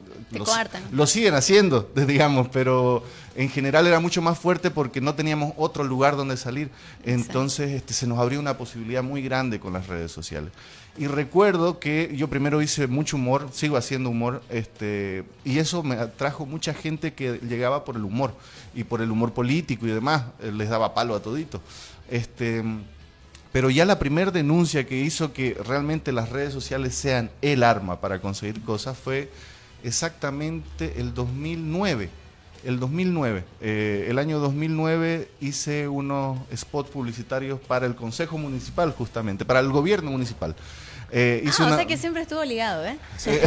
lo 0.93 1.06
siguen 1.06 1.35
haciendo, 1.35 1.91
digamos, 1.94 2.49
pero 2.49 3.05
en 3.35 3.49
general 3.49 3.87
era 3.87 4.00
mucho 4.00 4.23
más 4.23 4.38
fuerte 4.38 4.70
porque 4.70 5.00
no 5.00 5.14
teníamos 5.14 5.53
otro 5.56 5.85
lugar 5.85 6.17
donde 6.17 6.37
salir. 6.37 6.70
Entonces 7.05 7.73
este, 7.73 7.93
se 7.93 8.06
nos 8.06 8.19
abrió 8.19 8.41
una 8.41 8.56
posibilidad 8.56 9.03
muy 9.03 9.23
grande 9.23 9.61
con 9.61 9.73
las 9.73 9.87
redes 9.87 10.12
sociales. 10.12 10.50
Y 10.99 11.06
recuerdo 11.06 11.79
que 11.79 12.13
yo 12.17 12.29
primero 12.29 12.61
hice 12.61 12.87
mucho 12.87 13.17
humor, 13.17 13.49
sigo 13.53 13.77
haciendo 13.77 14.11
humor, 14.11 14.43
este, 14.51 15.25
y 15.44 15.59
eso 15.59 15.82
me 15.82 15.94
atrajo 15.94 16.47
mucha 16.47 16.75
gente 16.75 17.15
que 17.15 17.39
llegaba 17.49 17.85
por 17.85 17.97
el 17.97 18.05
humor 18.05 18.35
y 18.75 18.85
por 18.85 19.01
el 19.01 19.11
humor 19.11 19.32
político 19.32 19.87
y 19.87 19.91
demás, 19.91 20.25
eh, 20.41 20.53
les 20.53 20.69
daba 20.69 20.93
palo 20.93 21.15
a 21.15 21.23
todito. 21.23 21.61
Este, 22.11 22.65
pero 23.53 23.70
ya 23.70 23.85
la 23.85 23.99
primera 23.99 24.31
denuncia 24.31 24.87
que 24.87 25.01
hizo 25.01 25.32
que 25.32 25.56
realmente 25.67 26.13
las 26.13 26.31
redes 26.31 26.53
sociales 26.53 26.94
sean 26.94 27.31
el 27.41 27.63
arma 27.63 28.01
para 28.01 28.20
conseguir 28.20 28.63
cosas 28.63 28.99
fue 28.99 29.31
exactamente 29.82 31.01
el 31.01 31.15
2009. 31.15 32.11
El 32.62 32.79
2009, 32.79 33.44
eh, 33.62 34.06
el 34.08 34.19
año 34.19 34.38
2009 34.38 35.29
hice 35.40 35.88
unos 35.88 36.38
spots 36.55 36.90
publicitarios 36.90 37.58
para 37.58 37.86
el 37.86 37.94
Consejo 37.94 38.36
Municipal 38.36 38.93
justamente, 38.93 39.44
para 39.46 39.60
el 39.60 39.70
gobierno 39.70 40.10
municipal. 40.10 40.55
Eh, 41.12 41.43
ah, 41.46 41.50
o 41.50 41.76
sea 41.76 41.86
que 41.86 41.96
siempre 41.96 42.22
estuvo 42.22 42.44
ligado, 42.44 42.84
¿eh? 42.86 42.96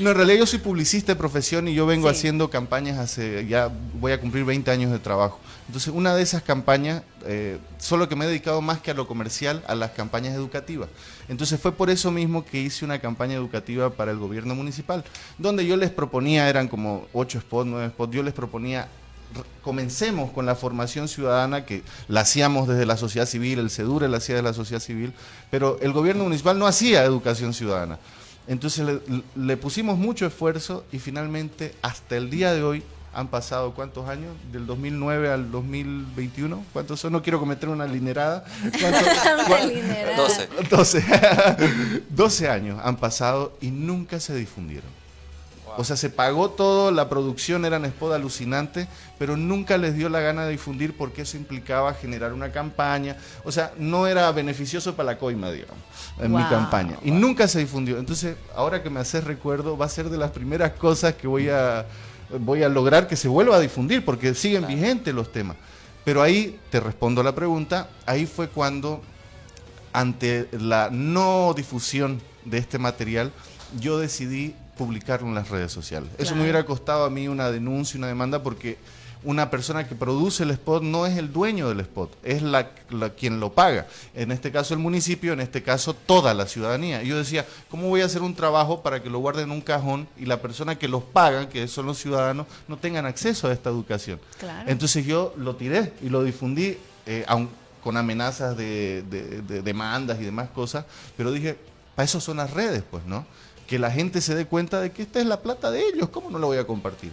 no, 0.00 0.10
en 0.10 0.16
realidad 0.16 0.38
yo 0.38 0.46
soy 0.46 0.60
publicista 0.60 1.12
de 1.12 1.16
profesión 1.16 1.66
y 1.66 1.74
yo 1.74 1.84
vengo 1.84 2.08
haciendo 2.08 2.48
campañas 2.48 2.98
hace, 2.98 3.46
ya 3.46 3.70
voy 3.94 4.12
a 4.12 4.20
cumplir 4.20 4.44
20 4.44 4.70
años 4.70 4.92
de 4.92 4.98
trabajo. 4.98 5.40
Entonces, 5.66 5.92
una 5.92 6.14
de 6.14 6.22
esas 6.22 6.42
campañas, 6.42 7.02
eh, 7.24 7.58
solo 7.78 8.08
que 8.08 8.14
me 8.14 8.24
he 8.24 8.28
dedicado 8.28 8.60
más 8.60 8.78
que 8.78 8.92
a 8.92 8.94
lo 8.94 9.08
comercial, 9.08 9.64
a 9.66 9.74
las 9.74 9.90
campañas 9.90 10.34
educativas. 10.34 10.88
Entonces, 11.28 11.60
fue 11.60 11.72
por 11.72 11.90
eso 11.90 12.12
mismo 12.12 12.44
que 12.44 12.60
hice 12.60 12.84
una 12.84 13.00
campaña 13.00 13.34
educativa 13.34 13.90
para 13.90 14.12
el 14.12 14.18
gobierno 14.18 14.54
municipal, 14.54 15.02
donde 15.38 15.66
yo 15.66 15.76
les 15.76 15.90
proponía, 15.90 16.48
eran 16.48 16.68
como 16.68 17.06
8 17.12 17.40
spots, 17.40 17.68
9 17.68 17.88
spots, 17.88 18.14
yo 18.14 18.22
les 18.22 18.32
proponía 18.32 18.88
comencemos 19.62 20.30
con 20.30 20.46
la 20.46 20.54
formación 20.54 21.08
ciudadana 21.08 21.64
que 21.64 21.82
la 22.08 22.20
hacíamos 22.20 22.68
desde 22.68 22.86
la 22.86 22.96
sociedad 22.96 23.26
civil, 23.26 23.58
el 23.58 23.70
CEDURE 23.70 24.08
la 24.08 24.18
hacía 24.18 24.36
de 24.36 24.42
la 24.42 24.52
sociedad 24.52 24.80
civil, 24.80 25.12
pero 25.50 25.78
el 25.80 25.92
gobierno 25.92 26.24
municipal 26.24 26.58
no 26.58 26.66
hacía 26.66 27.04
educación 27.04 27.52
ciudadana. 27.52 27.98
Entonces 28.48 29.00
le, 29.34 29.56
pusimos 29.56 29.98
mucho 29.98 30.26
esfuerzo 30.26 30.84
y 30.92 30.98
finalmente 30.98 31.74
hasta 31.82 32.16
el 32.16 32.30
día 32.30 32.52
de 32.52 32.62
hoy 32.62 32.82
han 33.12 33.28
pasado 33.28 33.72
cuántos 33.72 34.08
años, 34.08 34.36
del 34.52 34.66
2009 34.66 35.30
al 35.30 35.50
2021, 35.50 36.64
¿cuántos 36.72 37.00
son? 37.00 37.12
No 37.12 37.22
quiero 37.22 37.40
cometer 37.40 37.70
una 37.70 37.86
linerada. 37.86 38.44
una 38.62 40.16
12. 40.16 40.48
12. 40.70 41.04
12 42.10 42.48
años 42.48 42.78
han 42.84 42.96
pasado 42.96 43.56
y 43.60 43.70
nunca 43.70 44.20
se 44.20 44.34
difundieron. 44.34 45.05
O 45.78 45.84
sea, 45.84 45.96
se 45.96 46.10
pagó 46.10 46.50
todo, 46.50 46.90
la 46.90 47.08
producción 47.08 47.64
era 47.64 47.76
un 47.78 47.84
spot 47.84 48.12
alucinante, 48.12 48.88
pero 49.18 49.36
nunca 49.36 49.78
les 49.78 49.94
dio 49.94 50.08
la 50.08 50.20
gana 50.20 50.44
de 50.44 50.52
difundir 50.52 50.96
porque 50.96 51.22
eso 51.22 51.36
implicaba 51.36 51.94
generar 51.94 52.32
una 52.32 52.52
campaña. 52.52 53.16
O 53.44 53.52
sea, 53.52 53.72
no 53.78 54.06
era 54.06 54.30
beneficioso 54.32 54.94
para 54.94 55.12
la 55.12 55.18
coima, 55.18 55.50
digamos, 55.50 55.76
en 56.18 56.32
mi 56.32 56.42
campaña. 56.44 56.98
Y 57.02 57.10
nunca 57.10 57.48
se 57.48 57.58
difundió. 57.58 57.98
Entonces, 57.98 58.36
ahora 58.54 58.82
que 58.82 58.90
me 58.90 59.00
haces 59.00 59.24
recuerdo, 59.24 59.76
va 59.76 59.86
a 59.86 59.90
ser 59.90 60.10
de 60.10 60.18
las 60.18 60.30
primeras 60.30 60.72
cosas 60.72 61.14
que 61.14 61.26
voy 61.26 61.48
a, 61.48 61.86
voy 62.40 62.62
a 62.62 62.68
lograr 62.68 63.06
que 63.06 63.16
se 63.16 63.28
vuelva 63.28 63.56
a 63.56 63.60
difundir, 63.60 64.04
porque 64.04 64.34
siguen 64.34 64.66
vigentes 64.66 65.14
los 65.14 65.32
temas. 65.32 65.56
Pero 66.04 66.22
ahí 66.22 66.58
te 66.70 66.80
respondo 66.80 67.20
a 67.20 67.24
la 67.24 67.34
pregunta, 67.34 67.88
ahí 68.06 68.26
fue 68.26 68.48
cuando, 68.48 69.02
ante 69.92 70.48
la 70.52 70.88
no 70.90 71.52
difusión 71.54 72.20
de 72.44 72.58
este 72.58 72.78
material, 72.78 73.32
yo 73.80 73.98
decidí 73.98 74.54
publicarlo 74.76 75.28
en 75.28 75.34
las 75.34 75.48
redes 75.48 75.72
sociales. 75.72 76.10
Eso 76.18 76.34
me 76.34 76.42
hubiera 76.42 76.64
costado 76.64 77.04
a 77.04 77.10
mí 77.10 77.28
una 77.28 77.50
denuncia, 77.50 77.98
una 77.98 78.06
demanda, 78.06 78.42
porque 78.42 78.78
una 79.24 79.50
persona 79.50 79.88
que 79.88 79.94
produce 79.94 80.44
el 80.44 80.52
spot 80.52 80.82
no 80.82 81.06
es 81.06 81.16
el 81.16 81.32
dueño 81.32 81.68
del 81.68 81.80
spot, 81.80 82.16
es 82.22 82.42
la, 82.42 82.70
quien 83.18 83.40
lo 83.40 83.52
paga. 83.52 83.86
En 84.14 84.30
este 84.30 84.52
caso 84.52 84.74
el 84.74 84.80
municipio, 84.80 85.32
en 85.32 85.40
este 85.40 85.62
caso 85.62 85.94
toda 85.94 86.32
la 86.34 86.46
ciudadanía. 86.46 87.02
Y 87.02 87.08
yo 87.08 87.18
decía, 87.18 87.44
¿cómo 87.68 87.88
voy 87.88 88.02
a 88.02 88.04
hacer 88.04 88.22
un 88.22 88.34
trabajo 88.34 88.82
para 88.82 89.02
que 89.02 89.10
lo 89.10 89.18
guarden 89.18 89.44
en 89.44 89.50
un 89.50 89.60
cajón 89.62 90.06
y 90.16 90.26
la 90.26 90.40
persona 90.40 90.78
que 90.78 90.86
los 90.86 91.02
paga, 91.02 91.48
que 91.48 91.66
son 91.66 91.86
los 91.86 91.98
ciudadanos, 91.98 92.46
no 92.68 92.76
tengan 92.76 93.04
acceso 93.04 93.48
a 93.48 93.52
esta 93.52 93.70
educación? 93.70 94.20
Entonces 94.66 95.04
yo 95.04 95.34
lo 95.36 95.56
tiré 95.56 95.92
y 96.02 96.08
lo 96.08 96.22
difundí, 96.22 96.78
eh, 97.06 97.26
con 97.82 97.96
amenazas 97.96 98.56
de, 98.56 99.02
de 99.02 99.62
demandas 99.62 100.20
y 100.20 100.24
demás 100.24 100.50
cosas, 100.50 100.84
pero 101.16 101.30
dije, 101.30 101.56
para 101.94 102.04
eso 102.04 102.20
son 102.20 102.36
las 102.36 102.50
redes, 102.50 102.82
pues, 102.90 103.04
¿no? 103.06 103.24
Que 103.66 103.78
la 103.78 103.90
gente 103.90 104.20
se 104.20 104.34
dé 104.34 104.46
cuenta 104.46 104.80
de 104.80 104.92
que 104.92 105.02
esta 105.02 105.20
es 105.20 105.26
la 105.26 105.40
plata 105.40 105.70
de 105.70 105.82
ellos, 105.82 106.08
¿cómo 106.08 106.30
no 106.30 106.38
la 106.38 106.46
voy 106.46 106.58
a 106.58 106.66
compartir? 106.66 107.12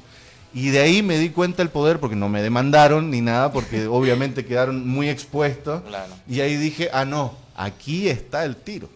Y 0.53 0.69
de 0.69 0.79
ahí 0.79 1.01
me 1.01 1.17
di 1.17 1.29
cuenta 1.29 1.63
el 1.63 1.69
poder, 1.69 1.99
porque 1.99 2.15
no 2.15 2.29
me 2.29 2.41
demandaron 2.41 3.09
ni 3.09 3.21
nada, 3.21 3.51
porque 3.51 3.87
obviamente 3.87 4.45
quedaron 4.45 4.87
muy 4.87 5.09
expuestos. 5.09 5.81
Y 6.27 6.41
ahí 6.41 6.55
dije, 6.55 6.89
ah, 6.93 7.05
no, 7.05 7.33
aquí 7.55 8.07
está 8.07 8.45
el 8.45 8.55
tiro. 8.55 8.89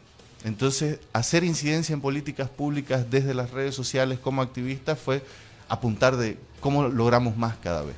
Entonces, 0.43 0.99
hacer 1.13 1.43
incidencia 1.43 1.93
en 1.93 2.01
políticas 2.01 2.49
públicas 2.49 3.09
desde 3.09 3.33
las 3.33 3.51
redes 3.51 3.73
sociales 3.73 4.19
como 4.19 4.41
activista 4.41 4.95
fue 4.95 5.23
apuntar 5.67 6.15
de 6.15 6.37
cómo 6.59 6.87
logramos 6.87 7.35
más 7.37 7.55
cada 7.57 7.81
vez. 7.81 7.95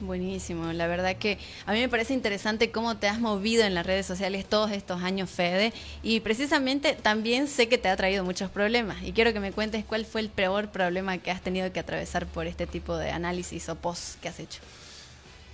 Buenísimo, 0.00 0.72
la 0.72 0.86
verdad 0.86 1.16
que 1.16 1.38
a 1.66 1.72
mí 1.72 1.80
me 1.80 1.88
parece 1.90 2.14
interesante 2.14 2.70
cómo 2.70 2.96
te 2.96 3.06
has 3.06 3.20
movido 3.20 3.64
en 3.64 3.74
las 3.74 3.84
redes 3.84 4.06
sociales 4.06 4.46
todos 4.48 4.70
estos 4.70 5.02
años, 5.02 5.28
Fede, 5.28 5.74
y 6.02 6.20
precisamente 6.20 6.94
también 6.94 7.48
sé 7.48 7.68
que 7.68 7.76
te 7.76 7.90
ha 7.90 7.96
traído 7.96 8.24
muchos 8.24 8.50
problemas 8.50 8.96
y 9.02 9.12
quiero 9.12 9.34
que 9.34 9.40
me 9.40 9.52
cuentes 9.52 9.84
cuál 9.84 10.06
fue 10.06 10.22
el 10.22 10.30
peor 10.30 10.70
problema 10.70 11.18
que 11.18 11.30
has 11.30 11.42
tenido 11.42 11.70
que 11.70 11.80
atravesar 11.80 12.24
por 12.24 12.46
este 12.46 12.66
tipo 12.66 12.96
de 12.96 13.10
análisis 13.10 13.68
o 13.68 13.74
post 13.74 14.18
que 14.20 14.28
has 14.28 14.40
hecho. 14.40 14.62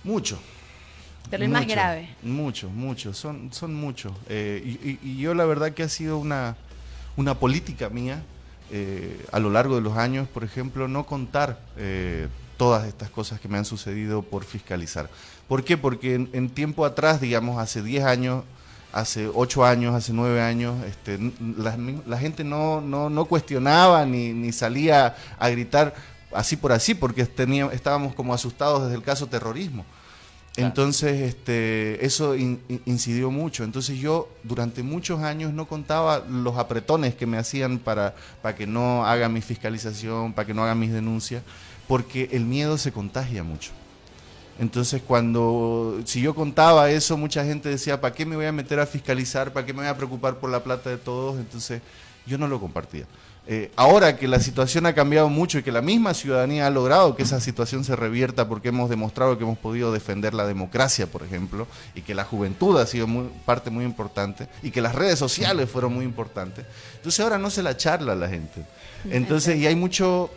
Mucho. 0.05 0.39
Pero 1.29 1.43
el 1.43 1.49
más 1.49 1.67
grave. 1.67 2.07
Muchos, 2.23 2.71
muchos, 2.71 3.17
son, 3.17 3.51
son 3.51 3.75
muchos. 3.75 4.13
Eh, 4.29 4.97
y, 5.03 5.17
yo 5.17 5.33
la 5.33 5.43
verdad 5.43 5.73
que 5.73 5.83
ha 5.83 5.89
sido 5.89 6.17
una, 6.17 6.55
una 7.17 7.37
política 7.37 7.89
mía 7.89 8.23
eh, 8.71 9.25
a 9.33 9.39
lo 9.39 9.49
largo 9.49 9.75
de 9.75 9.81
los 9.81 9.97
años, 9.97 10.25
por 10.29 10.45
ejemplo, 10.45 10.87
no 10.87 11.05
contar... 11.05 11.59
Eh, 11.75 12.29
todas 12.57 12.87
estas 12.87 13.09
cosas 13.09 13.39
que 13.39 13.47
me 13.47 13.57
han 13.57 13.65
sucedido 13.65 14.21
por 14.21 14.43
fiscalizar. 14.43 15.09
¿Por 15.47 15.63
qué? 15.63 15.77
Porque 15.77 16.15
en, 16.15 16.49
tiempo 16.49 16.85
atrás, 16.85 17.21
digamos, 17.21 17.59
hace 17.59 17.81
10 17.81 18.03
años, 18.03 18.43
hace 18.91 19.29
8 19.33 19.65
años, 19.65 19.95
hace 19.95 20.11
9 20.11 20.41
años, 20.41 20.83
este, 20.85 21.19
la, 21.39 22.17
gente 22.17 22.43
no, 22.43 22.81
no, 22.81 23.25
cuestionaba 23.25 24.05
ni, 24.05 24.33
ni, 24.33 24.51
salía 24.51 25.15
a 25.39 25.49
gritar 25.49 25.95
así 26.33 26.57
por 26.57 26.71
así, 26.73 26.93
porque 26.93 27.25
tenía, 27.25 27.67
estábamos 27.67 28.13
como 28.13 28.33
asustados 28.33 28.83
desde 28.83 28.95
el 28.95 29.03
caso 29.03 29.27
terrorismo. 29.27 29.85
Entonces, 30.57 31.21
este, 31.21 32.03
eso 32.03 32.35
incidió 32.35 33.29
mucho. 33.29 33.63
Entonces 33.63 33.99
yo 33.99 34.27
durante 34.41 34.81
muchos 34.81 35.21
años 35.21 35.53
no 35.53 35.67
contaba 35.67 36.23
los 36.27 36.57
apretones 36.57 37.13
que 37.13 37.27
me 37.27 37.37
hacían 37.37 37.77
para, 37.77 38.15
para 38.41 38.55
que 38.55 38.65
no 38.65 39.05
haga 39.05 39.29
mi 39.29 39.41
fiscalización, 39.41 40.33
para 40.33 40.47
que 40.47 40.55
no 40.55 40.63
haga 40.63 40.73
mis 40.73 40.91
denuncias 40.91 41.43
porque 41.87 42.29
el 42.31 42.45
miedo 42.45 42.77
se 42.77 42.91
contagia 42.91 43.43
mucho. 43.43 43.71
Entonces, 44.59 45.01
cuando, 45.05 45.99
si 46.05 46.21
yo 46.21 46.33
contaba 46.33 46.89
eso, 46.89 47.15
mucha 47.15 47.45
gente 47.45 47.69
decía, 47.69 48.01
¿para 48.01 48.13
qué 48.13 48.25
me 48.25 48.35
voy 48.35 48.45
a 48.45 48.51
meter 48.51 48.79
a 48.79 48.87
fiscalizar? 48.87 49.53
¿Para 49.53 49.65
qué 49.65 49.73
me 49.73 49.79
voy 49.79 49.87
a 49.87 49.95
preocupar 49.95 50.37
por 50.37 50.49
la 50.49 50.63
plata 50.63 50.89
de 50.89 50.97
todos? 50.97 51.37
Entonces, 51.37 51.81
yo 52.25 52.37
no 52.37 52.47
lo 52.47 52.59
compartía. 52.59 53.05
Eh, 53.49 53.71
ahora 53.77 54.17
que 54.17 54.27
la 54.27 54.41
situación 54.41 54.85
ha 54.87 54.93
cambiado 54.93 55.29
mucho 55.29 55.57
y 55.57 55.63
que 55.63 55.71
la 55.71 55.81
misma 55.81 56.13
ciudadanía 56.13 56.67
ha 56.67 56.69
logrado 56.69 57.15
que 57.15 57.23
esa 57.23 57.39
situación 57.39 57.85
se 57.85 57.95
revierta 57.95 58.49
porque 58.49 58.69
hemos 58.69 58.89
demostrado 58.89 59.37
que 59.37 59.45
hemos 59.45 59.57
podido 59.57 59.93
defender 59.93 60.33
la 60.33 60.45
democracia, 60.45 61.07
por 61.07 61.23
ejemplo, 61.23 61.65
y 61.95 62.01
que 62.01 62.13
la 62.13 62.25
juventud 62.25 62.77
ha 62.77 62.85
sido 62.85 63.07
muy, 63.07 63.29
parte 63.45 63.69
muy 63.69 63.85
importante 63.85 64.49
y 64.61 64.71
que 64.71 64.81
las 64.81 64.95
redes 64.95 65.17
sociales 65.17 65.69
fueron 65.69 65.93
muy 65.93 66.03
importantes, 66.03 66.65
entonces 66.97 67.21
ahora 67.21 67.37
no 67.37 67.49
se 67.49 67.63
la 67.63 67.77
charla 67.77 68.11
a 68.13 68.15
la 68.17 68.27
gente. 68.27 68.65
Entonces, 69.09 69.55
y 69.55 69.65
hay 69.65 69.75
mucho, 69.75 70.29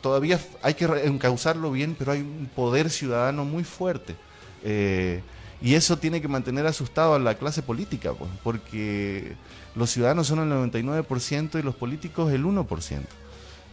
todavía 0.00 0.38
hay 0.62 0.74
que 0.74 0.84
encauzarlo 0.84 1.72
bien, 1.72 1.96
pero 1.98 2.12
hay 2.12 2.20
un 2.20 2.48
poder 2.54 2.88
ciudadano 2.88 3.44
muy 3.44 3.64
fuerte. 3.64 4.14
Eh, 4.62 5.22
y 5.60 5.74
eso 5.74 5.98
tiene 5.98 6.20
que 6.20 6.28
mantener 6.28 6.66
asustado 6.66 7.14
a 7.14 7.18
la 7.18 7.36
clase 7.36 7.62
política, 7.62 8.12
pues, 8.12 8.30
porque 8.42 9.34
los 9.74 9.90
ciudadanos 9.90 10.26
son 10.26 10.40
el 10.40 10.72
99% 10.72 11.58
y 11.58 11.62
los 11.62 11.74
políticos 11.74 12.32
el 12.32 12.44
1%. 12.44 13.00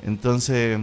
Entonces, 0.03 0.79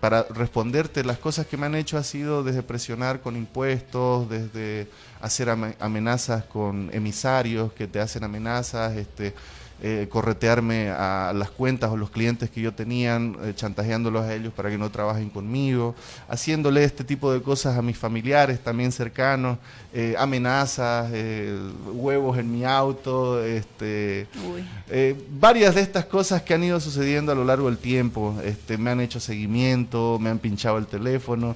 para 0.00 0.22
responderte, 0.22 1.04
las 1.04 1.18
cosas 1.18 1.46
que 1.46 1.56
me 1.56 1.66
han 1.66 1.74
hecho 1.74 1.98
ha 1.98 2.04
sido 2.04 2.44
desde 2.44 2.62
presionar 2.62 3.20
con 3.20 3.36
impuestos, 3.36 4.28
desde 4.28 4.88
hacer 5.20 5.50
amenazas 5.50 6.44
con 6.44 6.90
emisarios 6.92 7.72
que 7.72 7.88
te 7.88 8.00
hacen 8.00 8.22
amenazas, 8.22 8.96
este, 8.96 9.34
eh, 9.80 10.08
corretearme 10.10 10.90
a 10.90 11.32
las 11.32 11.50
cuentas 11.50 11.92
o 11.92 11.96
los 11.96 12.10
clientes 12.10 12.50
que 12.50 12.60
yo 12.60 12.74
tenían, 12.74 13.36
eh, 13.44 13.52
chantajeándolos 13.54 14.24
a 14.24 14.34
ellos 14.34 14.52
para 14.52 14.70
que 14.70 14.76
no 14.76 14.90
trabajen 14.90 15.30
conmigo, 15.30 15.94
haciéndole 16.28 16.82
este 16.82 17.04
tipo 17.04 17.32
de 17.32 17.40
cosas 17.40 17.78
a 17.78 17.82
mis 17.82 17.96
familiares 17.96 18.58
también 18.58 18.90
cercanos, 18.90 19.56
eh, 19.94 20.16
amenazas, 20.18 21.12
huevos 21.92 22.38
en 22.38 22.50
mi 22.50 22.64
auto, 22.64 23.40
este, 23.44 24.26
varias 25.38 25.76
de 25.76 25.82
estas 25.82 26.06
cosas 26.06 26.42
que 26.42 26.54
han 26.54 26.64
ido 26.64 26.80
sucediendo 26.80 27.30
a 27.30 27.36
lo 27.36 27.44
largo 27.44 27.66
del 27.66 27.78
tiempo, 27.78 28.34
este, 28.44 28.78
me 28.78 28.90
han 28.90 29.00
hecho 29.00 29.20
seguimiento, 29.20 30.18
me 30.20 30.30
han 30.30 30.40
pinchado 30.40 30.78
el 30.78 30.88
teléfono, 30.88 31.54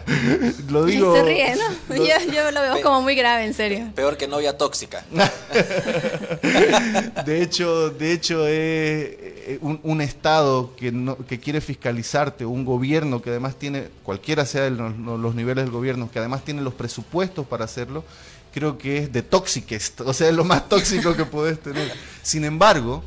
lo 0.68 0.84
digo... 0.84 1.16
Se 1.16 1.22
ríe, 1.22 1.56
¿no? 1.56 1.96
yo, 2.04 2.32
yo, 2.32 2.50
lo 2.50 2.60
veo 2.60 2.82
como 2.82 3.00
muy 3.00 3.14
grave, 3.14 3.46
en 3.46 3.54
serio. 3.54 3.92
Peor 3.94 4.18
que 4.18 4.28
novia 4.28 4.58
tóxica. 4.58 5.06
de 7.24 7.45
hecho, 7.46 7.90
de 7.90 8.12
hecho 8.12 8.46
es 8.46 9.58
un, 9.60 10.00
Estado 10.00 10.74
que, 10.76 10.92
no, 10.92 11.16
que 11.16 11.40
quiere 11.40 11.60
fiscalizarte, 11.60 12.44
un 12.44 12.64
gobierno 12.64 13.22
que 13.22 13.30
además 13.30 13.56
tiene, 13.56 13.88
cualquiera 14.02 14.44
sea 14.44 14.68
los, 14.68 15.34
niveles 15.34 15.64
del 15.64 15.72
gobierno, 15.72 16.10
que 16.10 16.18
además 16.18 16.44
tiene 16.44 16.62
los 16.62 16.74
presupuestos 16.74 17.46
para 17.46 17.64
hacerlo, 17.64 18.04
creo 18.52 18.78
que 18.78 18.98
es 18.98 19.12
de 19.12 19.22
tóxiques, 19.22 19.94
o 20.04 20.12
sea, 20.12 20.28
es 20.28 20.34
lo 20.34 20.44
más 20.44 20.68
tóxico 20.68 21.16
que 21.16 21.24
puedes 21.24 21.60
tener. 21.60 21.92
Sin 22.22 22.44
embargo, 22.44 23.02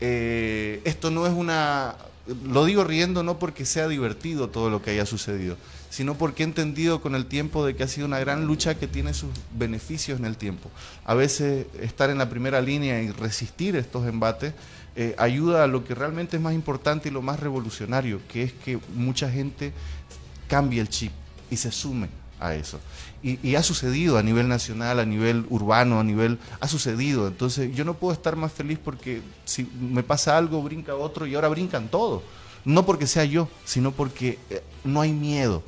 eh, 0.00 0.80
esto 0.84 1.10
no 1.10 1.26
es 1.26 1.32
una... 1.32 1.96
Lo 2.44 2.66
digo 2.66 2.84
riendo 2.84 3.22
no 3.22 3.38
porque 3.38 3.64
sea 3.64 3.88
divertido 3.88 4.48
todo 4.48 4.68
lo 4.70 4.82
que 4.82 4.90
haya 4.90 5.06
sucedido, 5.06 5.56
sino 5.90 6.14
porque 6.16 6.42
he 6.42 6.46
entendido 6.46 7.00
con 7.00 7.14
el 7.14 7.26
tiempo 7.26 7.64
de 7.64 7.74
que 7.74 7.82
ha 7.82 7.88
sido 7.88 8.06
una 8.06 8.18
gran 8.18 8.46
lucha 8.46 8.74
que 8.74 8.86
tiene 8.86 9.14
sus 9.14 9.30
beneficios 9.56 10.18
en 10.18 10.26
el 10.26 10.36
tiempo. 10.36 10.70
A 11.04 11.14
veces 11.14 11.66
estar 11.80 12.10
en 12.10 12.18
la 12.18 12.28
primera 12.28 12.60
línea 12.60 13.00
y 13.02 13.10
resistir 13.10 13.76
estos 13.76 14.06
embates 14.06 14.54
eh, 14.96 15.14
ayuda 15.18 15.64
a 15.64 15.66
lo 15.66 15.84
que 15.84 15.94
realmente 15.94 16.36
es 16.36 16.42
más 16.42 16.54
importante 16.54 17.08
y 17.08 17.12
lo 17.12 17.22
más 17.22 17.40
revolucionario, 17.40 18.20
que 18.28 18.42
es 18.42 18.52
que 18.52 18.78
mucha 18.94 19.30
gente 19.30 19.72
cambie 20.48 20.80
el 20.80 20.88
chip 20.88 21.12
y 21.50 21.56
se 21.56 21.70
sume 21.70 22.08
a 22.40 22.54
eso. 22.54 22.80
Y, 23.22 23.56
ha 23.56 23.62
sucedido 23.64 24.16
a 24.16 24.22
nivel 24.22 24.48
nacional, 24.48 25.00
a 25.00 25.04
nivel 25.04 25.44
urbano, 25.50 25.98
a 25.98 26.04
nivel... 26.04 26.38
Ha 26.60 26.68
sucedido. 26.68 27.26
Entonces 27.26 27.74
yo 27.74 27.84
no 27.84 27.94
puedo 27.94 28.12
estar 28.12 28.36
más 28.36 28.52
feliz 28.52 28.78
porque 28.82 29.22
si 29.44 29.68
me 29.80 30.04
pasa 30.04 30.38
algo, 30.38 30.62
brinca 30.62 30.94
otro 30.94 31.26
y 31.26 31.34
ahora 31.34 31.48
brincan 31.48 31.88
todos. 31.88 32.22
No 32.64 32.86
porque 32.86 33.08
sea 33.08 33.24
yo, 33.24 33.48
sino 33.64 33.90
porque 33.90 34.38
eh, 34.50 34.62
no 34.84 35.00
hay 35.00 35.12
miedo 35.12 35.64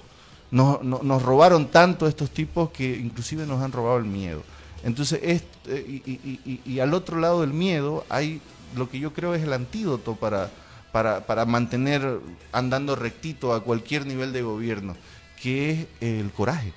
nos 0.50 1.22
robaron 1.22 1.68
tanto 1.68 2.06
estos 2.06 2.30
tipos 2.30 2.70
que 2.70 2.96
inclusive 2.96 3.46
nos 3.46 3.62
han 3.62 3.72
robado 3.72 3.98
el 3.98 4.04
miedo. 4.04 4.42
Entonces, 4.82 5.20
eh, 5.22 6.60
y, 6.64 6.80
al 6.80 6.94
otro 6.94 7.18
lado 7.18 7.42
del 7.42 7.52
miedo 7.52 8.04
hay 8.08 8.40
lo 8.74 8.88
que 8.88 8.98
yo 8.98 9.12
creo 9.12 9.34
es 9.34 9.42
el 9.42 9.52
antídoto 9.52 10.14
para, 10.14 10.50
para, 10.92 11.44
mantener 11.44 12.20
andando 12.52 12.94
rectito 12.94 13.52
a 13.52 13.64
cualquier 13.64 14.06
nivel 14.06 14.32
de 14.32 14.42
gobierno, 14.42 14.96
que 15.40 15.70
es 15.70 15.86
el 16.00 16.30
coraje. 16.30 16.72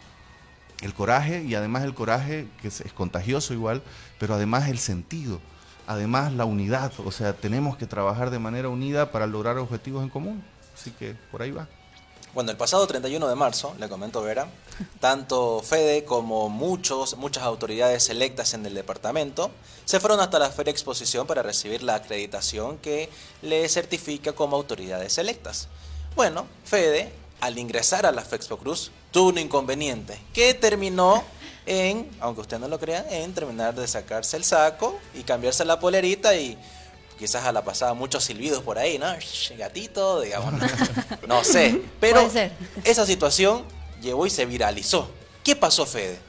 El 0.82 0.94
coraje 0.94 1.44
y 1.44 1.56
además 1.56 1.84
el 1.84 1.94
coraje, 1.94 2.48
que 2.62 2.68
es 2.68 2.84
contagioso 2.94 3.54
igual, 3.54 3.82
pero 4.20 4.34
además 4.34 4.68
el 4.68 4.80
sentido, 4.80 5.40
además 5.88 6.34
la 6.34 6.46
unidad. 6.46 6.92
O 7.06 7.12
sea, 7.12 7.34
tenemos 7.34 7.78
que 7.78 7.86
trabajar 7.86 8.32
de 8.32 8.40
manera 8.40 8.70
unida 8.70 9.12
para 9.12 9.28
lograr 9.28 9.58
objetivos 9.60 10.04
en 10.04 10.10
común. 10.10 10.44
Así 10.74 10.92
que 10.92 11.16
por 11.32 11.42
ahí 11.42 11.52
va. 11.52 11.68
Bueno, 12.34 12.50
el 12.50 12.58
pasado 12.58 12.88
31 12.88 13.28
de 13.28 13.36
marzo, 13.36 13.76
le 13.78 13.88
comento 13.88 14.24
Vera, 14.24 14.48
tanto 15.00 15.62
Fede 15.62 16.04
como 16.04 16.50
muchos, 16.50 17.16
muchas 17.18 17.44
autoridades 17.44 18.10
electas 18.10 18.56
en 18.56 18.66
el 18.66 18.74
departamento 18.74 19.52
se 19.86 20.00
fueron 20.00 20.20
hasta 20.20 20.40
la 20.40 20.50
Feria 20.50 20.72
Exposición 20.72 21.28
para 21.28 21.44
recibir 21.44 21.84
la 21.84 21.94
acreditación 21.94 22.80
que 22.80 23.12
le 23.44 23.70
certifica 23.70 24.34
como 24.34 24.56
autoridades 24.56 25.20
electas. 25.20 25.68
Bueno, 26.16 26.48
Fede, 26.66 27.14
al 27.40 27.60
ingresar 27.60 28.08
a 28.08 28.12
la 28.12 28.24
Fexpo 28.24 28.58
Cruz, 28.58 28.90
tuvo 29.12 29.30
un 29.30 29.38
inconveniente 29.38 30.20
que 30.34 30.56
terminó 30.56 31.24
en, 31.68 32.10
aunque 32.20 32.42
usted 32.42 32.58
no 32.58 32.68
lo 32.68 32.80
crea, 32.80 33.06
en 33.12 33.32
terminar 33.36 33.76
de 33.76 33.88
sacarse 33.88 34.38
el 34.38 34.44
saco 34.44 35.00
y 35.14 35.22
cambiarse 35.22 35.66
la 35.66 35.80
polerita 35.80 36.36
y 36.36 36.58
quizás 37.24 37.46
a 37.46 37.54
la 37.54 37.64
pasada 37.64 37.94
muchos 37.94 38.26
silbidos 38.26 38.62
por 38.64 38.78
ahí, 38.78 39.00
¿no? 39.00 39.06
Gatito, 39.58 40.20
digamos. 40.20 40.56
No, 41.26 41.42
sé. 41.46 41.82
Pero 42.02 42.30
esa 42.84 43.06
situación 43.06 43.64
llevó 44.02 44.26
y 44.28 44.30
se 44.30 44.46
viralizó. 44.46 45.10
¿Qué 45.42 45.56
pasó, 45.56 45.86
Fede? 45.86 46.20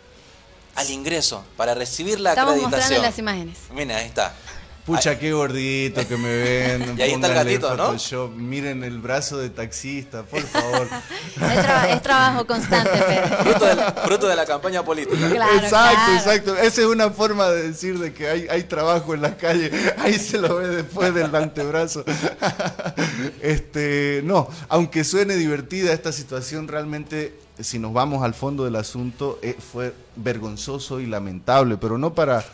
Al 0.76 0.88
ingreso, 0.90 1.44
para 1.56 1.74
recibir 1.74 2.20
la 2.20 2.30
Estamos 2.30 2.52
acreditación. 2.54 2.80
mostrando 2.80 3.08
las 3.08 3.18
imágenes. 3.18 3.58
Mira, 3.72 3.96
ahí 3.96 4.06
está. 4.06 4.36
Pucha, 4.84 5.18
qué 5.18 5.32
gordito 5.32 6.06
que 6.06 6.16
me 6.16 6.36
ven. 6.36 6.94
Y 6.98 7.02
ahí 7.02 7.12
está 7.12 7.28
el 7.28 7.34
gatito, 7.34 7.74
¿no? 7.76 8.28
Miren 8.36 8.84
el 8.84 8.98
brazo 8.98 9.38
de 9.38 9.48
taxista, 9.48 10.22
por 10.24 10.42
favor. 10.42 10.88
es, 11.90 12.02
trabajo 12.02 12.46
constante, 12.46 12.90
Fruto 14.04 14.28
de, 14.28 14.36
la 14.36 14.44
campaña 14.44 14.84
política. 14.84 15.26
exacto, 15.56 16.12
exacto. 16.12 16.56
Esa 16.56 16.82
es 16.82 16.86
una 16.86 17.10
forma 17.10 17.48
de 17.48 17.68
decir 17.70 17.98
de 17.98 18.12
que 18.12 18.28
hay, 18.28 18.46
hay 18.48 18.64
trabajo 18.64 19.14
en 19.14 19.22
la 19.22 19.36
calle. 19.36 19.70
Ahí 19.98 20.18
se 20.18 20.38
lo 20.38 20.56
ve 20.56 20.68
después 20.68 21.14
del 21.14 21.34
antebrazo. 21.34 22.04
este, 23.40 24.20
no, 24.24 24.48
aunque 24.68 25.04
suene 25.04 25.36
divertida 25.36 25.92
esta 25.92 26.12
situación, 26.12 26.68
realmente 26.68 27.38
si 27.58 27.78
nos 27.78 27.92
vamos 27.92 28.22
al 28.22 28.34
fondo 28.34 28.64
del 28.64 28.76
asunto, 28.76 29.38
eh, 29.42 29.56
fue 29.58 29.94
vergonzoso 30.16 31.00
y 31.00 31.06
lamentable, 31.06 31.76
pero 31.76 31.98
no 31.98 32.14
para 32.14 32.44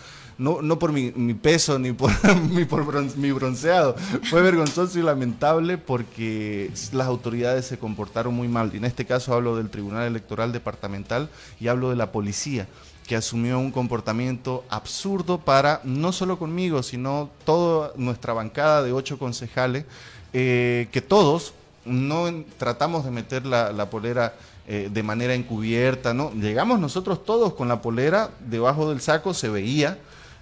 no, 0.41 0.63
no 0.63 0.79
por 0.79 0.91
mi, 0.91 1.35
peso 1.35 1.79
ni 1.79 1.93
por, 1.93 2.11
mi, 2.51 2.65
por 2.65 3.17
mi 3.17 3.31
bronceado. 3.31 3.95
Fue 4.31 4.41
vergonzoso 4.41 4.99
y 4.99 5.03
lamentable 5.03 5.77
porque 5.77 6.71
las 6.93 7.07
autoridades 7.07 7.67
se 7.67 7.79
comportaron 7.79 8.35
muy 8.35 8.49
mal. 8.49 8.71
Y 8.73 8.79
en 8.79 8.87
este 8.87 9.05
caso 9.05 9.35
hablo 9.35 9.57
del 9.57 9.69
Tribunal 9.69 10.07
Electoral 10.07 10.51
Departamental 10.51 11.29
y 11.61 11.69
hablo 11.69 11.91
de 11.91 11.97
la 11.97 12.11
policía 12.11 12.67
que 13.07 13.17
asumió 13.17 13.59
un 13.59 13.71
comportamiento 13.71 14.65
absurdo 14.71 15.39
para, 15.39 15.81
no 15.85 16.11
solo 16.11 16.39
conmigo, 16.39 16.83
sino 16.83 17.29
toda 17.45 17.93
nuestra 17.97 18.33
bancada 18.33 18.83
de 18.83 18.93
ocho 18.93 19.19
concejales, 19.19 19.85
eh, 20.33 20.89
que 20.91 21.03
todos 21.03 21.53
no 21.85 22.33
tratamos 22.57 23.05
de 23.05 23.11
meter 23.11 23.45
la, 23.45 23.91
polera 23.91 24.35
eh, 24.67 24.89
de 24.91 25.03
manera 25.03 25.35
encubierta, 25.35 26.15
¿no? 26.15 26.33
Llegamos 26.33 26.79
nosotros 26.79 27.25
todos 27.25 27.53
con 27.55 27.69
la 27.69 27.83
polera 27.83 28.31
debajo 28.49 28.89
del 28.89 29.01
saco, 29.01 29.35
se 29.35 29.49
veía, 29.49 29.99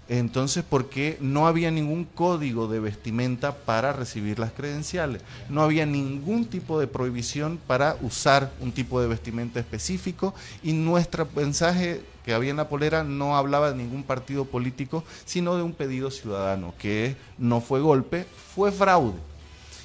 entonces, 0.08 0.64
porque 0.66 1.18
no 1.20 1.46
había 1.46 1.70
ningún 1.70 2.04
código 2.04 2.66
de 2.66 2.80
vestimenta 2.80 3.54
para 3.54 3.92
recibir 3.92 4.38
las 4.38 4.52
credenciales. 4.52 5.20
No 5.50 5.62
había 5.62 5.84
ningún 5.84 6.46
tipo 6.46 6.80
de 6.80 6.86
prohibición 6.86 7.58
para 7.66 7.96
usar 8.00 8.50
un 8.60 8.72
tipo 8.72 9.02
de 9.02 9.08
vestimenta 9.08 9.60
específico 9.60 10.34
y 10.62 10.72
nuestro 10.72 11.28
mensaje 11.36 12.00
que 12.24 12.32
había 12.32 12.50
en 12.50 12.56
la 12.56 12.70
polera 12.70 13.04
no 13.04 13.36
hablaba 13.36 13.70
de 13.70 13.76
ningún 13.76 14.02
partido 14.02 14.46
político, 14.46 15.04
sino 15.26 15.56
de 15.56 15.62
un 15.62 15.72
pedido 15.72 16.10
ciudadano, 16.10 16.74
que 16.78 17.16
no 17.36 17.60
fue 17.60 17.80
golpe, 17.80 18.26
fue 18.54 18.72
fraude. 18.72 19.18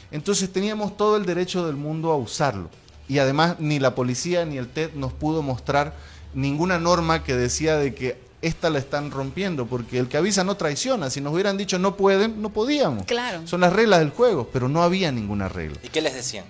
Entonces 0.10 0.52
teníamos 0.52 0.96
todo 0.96 1.18
el 1.18 1.26
derecho 1.26 1.66
del 1.66 1.76
mundo 1.76 2.12
a 2.12 2.18
usarlo. 2.18 2.70
Y 3.10 3.20
además 3.20 3.58
ni 3.60 3.80
la 3.80 3.96
policía 3.96 4.46
ni 4.46 4.58
el 4.58 4.70
TED 4.70 4.94
nos 4.94 5.12
pudo 5.12 5.42
mostrar 5.42 5.96
ninguna 6.34 6.80
norma 6.80 7.24
que 7.24 7.36
decía 7.36 7.78
de 7.78 7.94
que 7.94 8.23
esta 8.44 8.70
la 8.70 8.78
están 8.78 9.10
rompiendo, 9.10 9.66
porque 9.66 9.98
el 9.98 10.10
que 10.10 10.18
avisa 10.18 10.44
no 10.44 10.56
traiciona. 10.58 11.10
Si 11.10 11.22
nos 11.22 11.34
hubieran 11.34 11.58
dicho 11.58 11.80
no 11.80 11.96
pueden, 11.96 12.42
no 12.42 12.50
podíamos. 12.50 13.06
Claro. 13.06 13.48
Son 13.48 13.62
las 13.62 13.72
reglas 13.72 14.00
del 14.00 14.10
juego, 14.10 14.50
pero 14.52 14.68
no 14.68 14.84
había 14.84 15.12
ninguna 15.12 15.48
regla. 15.48 15.78
¿Y 15.82 15.88
qué 15.88 16.02
les 16.02 16.14
decían? 16.14 16.46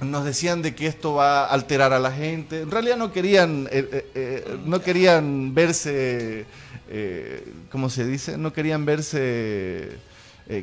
Nos 0.00 0.24
decían 0.24 0.60
de 0.60 0.74
que 0.74 0.88
esto 0.88 1.14
va 1.14 1.44
a 1.44 1.46
alterar 1.46 1.92
a 1.92 2.00
la 2.00 2.10
gente. 2.10 2.60
En 2.60 2.70
realidad 2.70 2.96
no 2.96 3.12
querían, 3.12 3.68
eh, 3.70 3.88
eh, 3.90 4.10
eh, 4.14 4.58
no 4.64 4.80
querían 4.80 5.54
verse, 5.54 6.44
¿cómo 7.70 7.88
se 7.88 8.04
dice? 8.04 8.36
No 8.36 8.52
querían 8.52 8.84
verse 8.84 9.98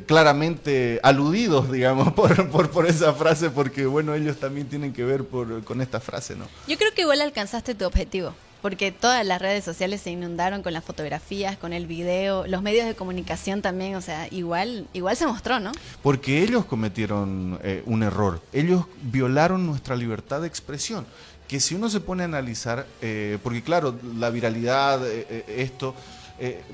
claramente 0.06 1.00
aludidos, 1.02 1.72
digamos, 1.72 2.12
por, 2.14 2.48
por, 2.50 2.70
por, 2.70 2.86
esa 2.86 3.12
frase, 3.14 3.50
porque 3.50 3.86
bueno, 3.86 4.14
ellos 4.14 4.36
también 4.38 4.68
tienen 4.68 4.92
que 4.92 5.04
ver 5.04 5.24
por, 5.24 5.64
con 5.64 5.80
esta 5.80 5.98
frase, 5.98 6.36
¿no? 6.36 6.46
Yo 6.68 6.76
creo 6.78 6.92
que 6.94 7.02
igual 7.02 7.20
alcanzaste 7.20 7.74
tu 7.74 7.84
objetivo 7.86 8.34
porque 8.64 8.92
todas 8.92 9.26
las 9.26 9.42
redes 9.42 9.62
sociales 9.62 10.00
se 10.00 10.10
inundaron 10.10 10.62
con 10.62 10.72
las 10.72 10.82
fotografías, 10.82 11.58
con 11.58 11.74
el 11.74 11.86
video, 11.86 12.46
los 12.46 12.62
medios 12.62 12.86
de 12.86 12.94
comunicación 12.94 13.60
también, 13.60 13.94
o 13.94 14.00
sea, 14.00 14.26
igual, 14.30 14.88
igual 14.94 15.18
se 15.18 15.26
mostró, 15.26 15.60
¿no? 15.60 15.70
Porque 16.02 16.42
ellos 16.42 16.64
cometieron 16.64 17.58
eh, 17.62 17.82
un 17.84 18.02
error, 18.02 18.40
ellos 18.54 18.86
violaron 19.02 19.66
nuestra 19.66 19.96
libertad 19.96 20.40
de 20.40 20.46
expresión, 20.48 21.04
que 21.46 21.60
si 21.60 21.74
uno 21.74 21.90
se 21.90 22.00
pone 22.00 22.22
a 22.22 22.24
analizar, 22.24 22.86
eh, 23.02 23.36
porque 23.42 23.62
claro, 23.62 23.98
la 24.16 24.30
viralidad, 24.30 25.06
eh, 25.06 25.44
esto... 25.46 25.94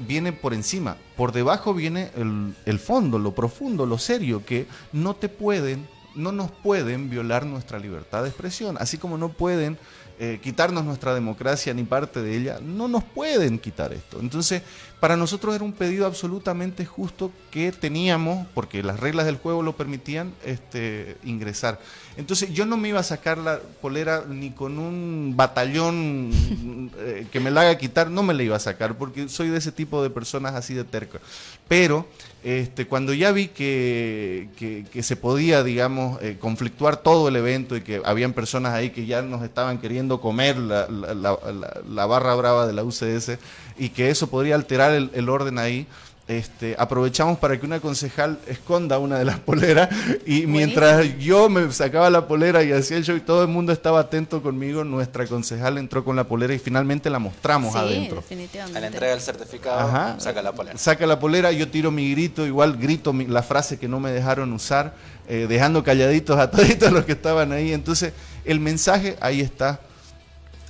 viene 0.07 0.33
por 0.33 0.55
encima, 0.55 0.96
por 1.16 1.33
debajo 1.33 1.74
viene 1.74 2.12
el, 2.16 2.55
el 2.66 2.79
fondo, 2.79 3.18
lo 3.18 3.35
profundo, 3.35 3.85
lo 3.85 3.98
serio, 3.98 4.44
que 4.46 4.68
no 4.92 5.14
te 5.14 5.29
pueden, 5.29 5.88
no 6.14 6.31
nos 6.31 6.53
pueden 6.53 7.11
violar 7.11 7.46
nuestra 7.46 7.81
libertad 7.81 8.22
de 8.22 8.29
expresión, 8.29 8.76
así 8.79 8.96
como 8.96 9.18
no 9.18 9.31
pueden 9.31 9.76
eh, 10.22 10.38
quitarnos 10.42 10.85
nuestra 10.85 11.14
democracia 11.14 11.72
ni 11.72 11.83
parte 11.85 12.20
de 12.20 12.37
ella, 12.37 12.59
no 12.62 12.88
nos 12.88 13.02
pueden 13.02 13.59
quitar 13.59 13.94
esto. 13.94 14.20
Entonces, 14.20 14.61
para 15.00 15.16
nosotros 15.16 15.54
era 15.54 15.64
un 15.64 15.72
pedido 15.72 16.04
absolutamente 16.04 16.85
justo 16.85 17.33
que 17.50 17.72
teníamos, 17.72 18.46
porque 18.52 18.83
las 18.83 19.00
reglas 19.00 19.24
del 19.24 19.38
juego 19.38 19.62
lo 19.62 19.76
permitían, 19.76 20.35
este, 20.44 21.16
ingresar. 21.24 21.80
Entonces, 22.18 22.52
yo 22.52 22.66
no 22.66 22.76
me 22.76 22.90
iba 22.90 23.00
a 23.00 23.02
sacar 23.02 23.38
la 23.38 23.61
polera 23.80 24.24
ni 24.28 24.50
con 24.50 24.78
un 24.78 25.33
batallón 25.37 26.90
eh, 26.98 27.26
que 27.33 27.40
me 27.40 27.50
la 27.50 27.62
haga 27.62 27.78
quitar, 27.78 28.11
no 28.11 28.22
me 28.22 28.35
la 28.35 28.42
iba 28.42 28.56
a 28.56 28.61
sacar, 28.61 28.98
porque 28.98 29.26
soy 29.30 29.48
de 29.48 29.56
ese 29.56 29.72
tipo 29.72 30.02
de 30.02 30.11
personas 30.11 30.54
así 30.54 30.74
de 30.74 30.85
terca. 30.85 31.18
Pero 31.66 32.06
este, 32.42 32.87
cuando 32.87 33.12
ya 33.12 33.33
vi 33.33 33.48
que, 33.48 34.48
que, 34.90 35.02
se 35.02 35.16
podía, 35.16 35.62
digamos, 35.62 36.20
eh, 36.22 36.37
conflictuar 36.40 36.96
todo 36.96 37.28
el 37.28 37.37
evento 37.37 37.76
y 37.76 37.83
que 37.83 38.00
habían 38.04 38.33
personas 38.33 38.72
ahí 38.72 38.90
que 38.90 39.04
ya 39.04 39.20
nos 39.20 39.42
estaban 39.42 39.78
queriendo 39.78 40.10
comer 40.18 40.57
la, 40.57 40.88
la, 40.88 42.07
barra 42.07 42.35
brava 42.35 42.66
de 42.66 42.73
la 42.73 42.83
UCS 42.83 43.38
y 43.79 43.90
que 43.90 44.09
eso 44.09 44.29
podría 44.29 44.55
alterar 44.55 44.92
el 44.92 45.29
orden 45.29 45.59
ahí, 45.59 45.87
este, 46.31 46.77
aprovechamos 46.79 47.38
para 47.40 47.59
que 47.59 47.66
una 47.66 47.81
concejal 47.81 48.38
esconda 48.46 49.01
una 49.01 49.18
de 49.18 49.25
las 49.25 49.40
poleras 49.40 49.88
y 50.25 50.46
mientras 50.46 51.18
yo 51.18 51.49
me 51.49 51.73
sacaba 51.73 52.09
la 52.09 52.29
polera 52.29 52.62
y 52.62 52.70
hacía 52.70 52.99
el 52.99 53.05
show 53.05 53.16
y 53.16 53.20
todo 53.20 53.42
el 53.42 53.49
mundo 53.49 53.73
estaba 53.73 53.99
atento 53.99 54.40
conmigo, 54.40 54.85
nuestra 54.85 55.27
concejal 55.27 55.77
entró 55.77 56.05
con 56.05 56.14
la 56.14 56.23
polera 56.23 56.55
y 56.55 56.61
finalmente 56.61 57.11
la 57.11 57.18
mostramos 57.18 57.73
sí, 57.73 57.79
adentro. 57.81 58.18
Definitivamente. 58.18 58.79
A 58.79 58.81
la 58.81 58.87
entrega 58.87 59.11
del 59.11 59.20
certificado, 59.20 60.20
saca 60.20 60.40
la 60.40 60.53
polera. 60.53 60.79
Saca 60.79 61.05
la 61.05 61.18
polera, 61.18 61.51
yo 61.51 61.68
tiro 61.68 61.90
mi 61.90 62.09
grito, 62.12 62.46
igual 62.46 62.77
grito 62.77 63.12
la 63.12 63.42
frase 63.42 63.81
que 63.81 63.88
no 63.88 63.99
me 63.99 64.12
dejaron 64.12 64.53
usar, 64.53 64.94
eh, 65.29 65.46
dejando 65.49 65.83
calladitos 65.83 66.38
a 66.38 66.49
todos 66.53 66.92
los 66.92 67.05
que 67.07 67.12
estaban 67.12 67.51
ahí. 67.51 67.73
Entonces, 67.73 68.12
el 68.44 68.61
mensaje 68.61 69.16
ahí 69.20 69.40
está, 69.40 69.81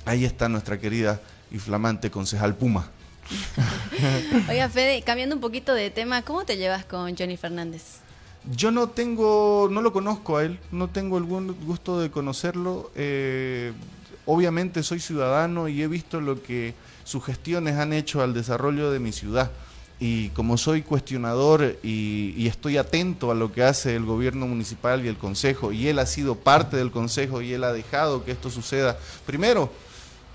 ahí 0.05 0.25
está 0.25 0.49
nuestra 0.49 0.79
querida 0.79 1.21
y 1.51 1.59
flamante 1.59 2.09
concejal 2.09 2.55
Puma. 2.55 2.89
Oiga, 4.49 4.69
Fede, 4.69 5.01
cambiando 5.03 5.35
un 5.35 5.41
poquito 5.41 5.73
de 5.73 5.89
tema, 5.89 6.21
¿cómo 6.23 6.43
te 6.45 6.57
llevas 6.57 6.85
con 6.85 7.15
Johnny 7.15 7.37
Fernández? 7.37 7.99
Yo 8.55 8.71
no 8.71 8.89
tengo, 8.89 9.69
no 9.71 9.81
lo 9.81 9.93
conozco 9.93 10.37
a 10.37 10.43
él, 10.43 10.59
no 10.71 10.87
tengo 10.89 11.17
algún 11.17 11.55
gusto 11.65 11.99
de 11.99 12.09
conocerlo. 12.09 12.91
Eh, 12.95 13.71
obviamente 14.25 14.81
soy 14.83 14.99
ciudadano 14.99 15.67
y 15.67 15.81
he 15.81 15.87
visto 15.87 16.19
lo 16.21 16.41
que 16.41 16.73
sus 17.03 17.23
gestiones 17.23 17.75
han 17.77 17.93
hecho 17.93 18.21
al 18.21 18.33
desarrollo 18.33 18.91
de 18.91 18.99
mi 18.99 19.11
ciudad. 19.11 19.51
Y 19.99 20.29
como 20.29 20.57
soy 20.57 20.81
cuestionador 20.81 21.77
y, 21.83 22.47
estoy 22.47 22.77
atento 22.77 23.29
a 23.29 23.35
lo 23.35 23.51
que 23.51 23.63
hace 23.63 23.95
el 23.95 24.03
gobierno 24.03 24.47
municipal 24.47 25.05
y 25.05 25.07
el 25.07 25.17
consejo, 25.17 25.71
y 25.71 25.87
él 25.87 25.99
ha 25.99 26.07
sido 26.07 26.35
parte 26.35 26.75
del 26.75 26.89
consejo 26.89 27.43
y 27.43 27.53
él 27.53 27.63
ha 27.63 27.71
dejado 27.71 28.25
que 28.25 28.31
esto 28.31 28.49
suceda. 28.49 28.97
Primero, 29.27 29.71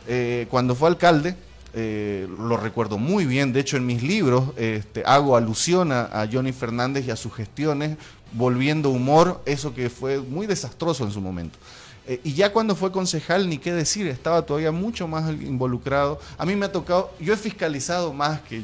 eh, 0.07 0.47
cuando 0.51 0.75
fue 0.75 0.88
alcalde, 0.88 1.37
eh, 1.75 2.27
lo 2.38 2.57
recuerdo 2.57 2.97
muy 2.97 3.27
bien, 3.27 3.53
de 3.53 3.61
hecho 3.61 3.77
en 3.77 3.85
mis 3.85 4.03
libros 4.03 4.51
este, 4.57 5.03
hago 5.05 5.37
alusión 5.37 5.92
a, 5.92 6.27
Johnny 6.33 6.53
Fernández 6.53 7.07
y 7.07 7.11
a 7.11 7.16
sus 7.16 7.35
gestiones, 7.35 7.99
volviendo 8.33 8.90
humor, 8.90 9.42
eso 9.47 9.75
que 9.75 9.90
fue 9.90 10.21
muy 10.21 10.47
desastroso 10.47 11.05
en 11.05 11.12
su 11.12 11.21
momento. 11.21 11.59
Eh, 12.07 12.21
y 12.23 12.35
ya 12.35 12.53
cuando 12.53 12.77
fue 12.77 12.92
concejal, 12.92 13.49
ni 13.49 13.59
qué 13.59 13.73
decir, 13.73 14.07
estaba 14.07 14.42
todavía 14.42 14.71
mucho 14.71 15.09
más 15.09 15.29
involucrado. 15.29 16.21
A 16.38 16.47
mí 16.47 16.55
me 16.55 16.66
ha 16.66 16.73
tocado, 16.73 17.12
yo 17.21 17.35
he 17.35 17.37
fiscalizado 17.37 18.12
más 18.12 18.40
que, 18.42 18.62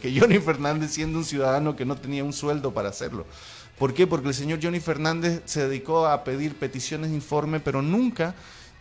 que 0.00 0.18
Johnny 0.18 0.38
Fernández 0.38 0.92
siendo 0.92 1.18
un 1.18 1.24
ciudadano 1.24 1.74
que 1.74 1.84
no 1.84 1.96
tenía 1.96 2.24
un 2.24 2.32
sueldo 2.32 2.72
para 2.72 2.88
hacerlo. 2.88 3.26
¿Por 3.78 3.92
qué? 3.92 4.06
Porque 4.06 4.28
el 4.28 4.34
señor 4.34 4.60
Johnny 4.62 4.78
Fernández 4.78 5.42
se 5.44 5.66
dedicó 5.66 6.06
a 6.06 6.22
pedir 6.22 6.54
peticiones 6.54 7.10
de 7.10 7.16
informe, 7.16 7.58
pero 7.58 7.82
nunca, 7.82 8.34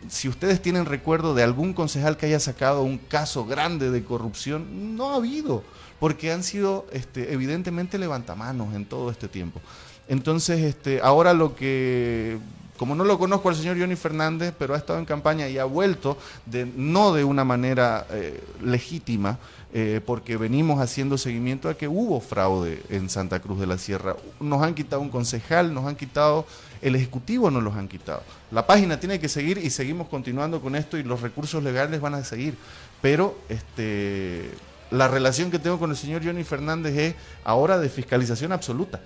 si 0.09 0.29
ustedes 0.29 0.61
tienen 0.61 0.85
recuerdo 0.85 1.33
de 1.33 1.43
algún 1.43 1.73
concejal 1.73 2.17
que 2.17 2.25
haya 2.25 2.39
sacado 2.39 2.83
un 2.83 2.97
caso 2.97 3.45
grande 3.45 3.91
de 3.91 4.03
corrupción, 4.03 4.95
no 4.95 5.11
ha 5.11 5.15
habido, 5.15 5.63
porque 5.99 6.31
han 6.31 6.43
sido 6.43 6.85
este, 6.91 7.33
evidentemente 7.33 7.97
levantamanos 7.97 8.73
en 8.75 8.85
todo 8.85 9.09
este 9.11 9.27
tiempo. 9.27 9.61
Entonces, 10.07 10.61
este, 10.61 10.99
ahora 11.01 11.33
lo 11.33 11.55
que 11.55 12.37
como 12.77 12.95
no 12.95 13.05
lo 13.05 13.19
conozco 13.19 13.49
al 13.49 13.55
señor 13.55 13.79
Johnny 13.79 13.95
Fernández, 13.95 14.53
pero 14.57 14.73
ha 14.73 14.77
estado 14.77 14.99
en 14.99 15.05
campaña 15.05 15.47
y 15.47 15.57
ha 15.57 15.65
vuelto, 15.65 16.17
de, 16.45 16.65
no 16.65 17.13
de 17.13 17.23
una 17.23 17.45
manera 17.45 18.05
eh, 18.09 18.43
legítima, 18.61 19.37
eh, 19.73 20.01
porque 20.05 20.37
venimos 20.37 20.79
haciendo 20.79 21.17
seguimiento 21.17 21.69
a 21.69 21.75
que 21.75 21.87
hubo 21.87 22.19
fraude 22.19 22.83
en 22.89 23.09
Santa 23.09 23.39
Cruz 23.39 23.59
de 23.59 23.67
la 23.67 23.77
Sierra. 23.77 24.15
Nos 24.39 24.61
han 24.61 24.73
quitado 24.73 25.01
un 25.01 25.09
concejal, 25.09 25.73
nos 25.73 25.85
han 25.85 25.95
quitado, 25.95 26.45
el 26.83 26.95
Ejecutivo 26.95 27.49
nos 27.49 27.63
los 27.63 27.75
han 27.75 27.87
quitado. 27.87 28.23
La 28.51 28.67
página 28.67 28.99
tiene 28.99 29.19
que 29.19 29.29
seguir 29.29 29.57
y 29.57 29.69
seguimos 29.69 30.09
continuando 30.09 30.61
con 30.61 30.75
esto 30.75 30.97
y 30.97 31.03
los 31.03 31.21
recursos 31.21 31.63
legales 31.63 32.01
van 32.01 32.15
a 32.15 32.23
seguir. 32.23 32.55
Pero 33.01 33.37
este, 33.49 34.51
la 34.91 35.07
relación 35.07 35.49
que 35.49 35.59
tengo 35.59 35.79
con 35.79 35.89
el 35.91 35.97
señor 35.97 36.23
Johnny 36.23 36.43
Fernández 36.43 36.97
es 36.97 37.15
ahora 37.43 37.79
de 37.79 37.89
fiscalización 37.89 38.51
absoluta. 38.51 39.01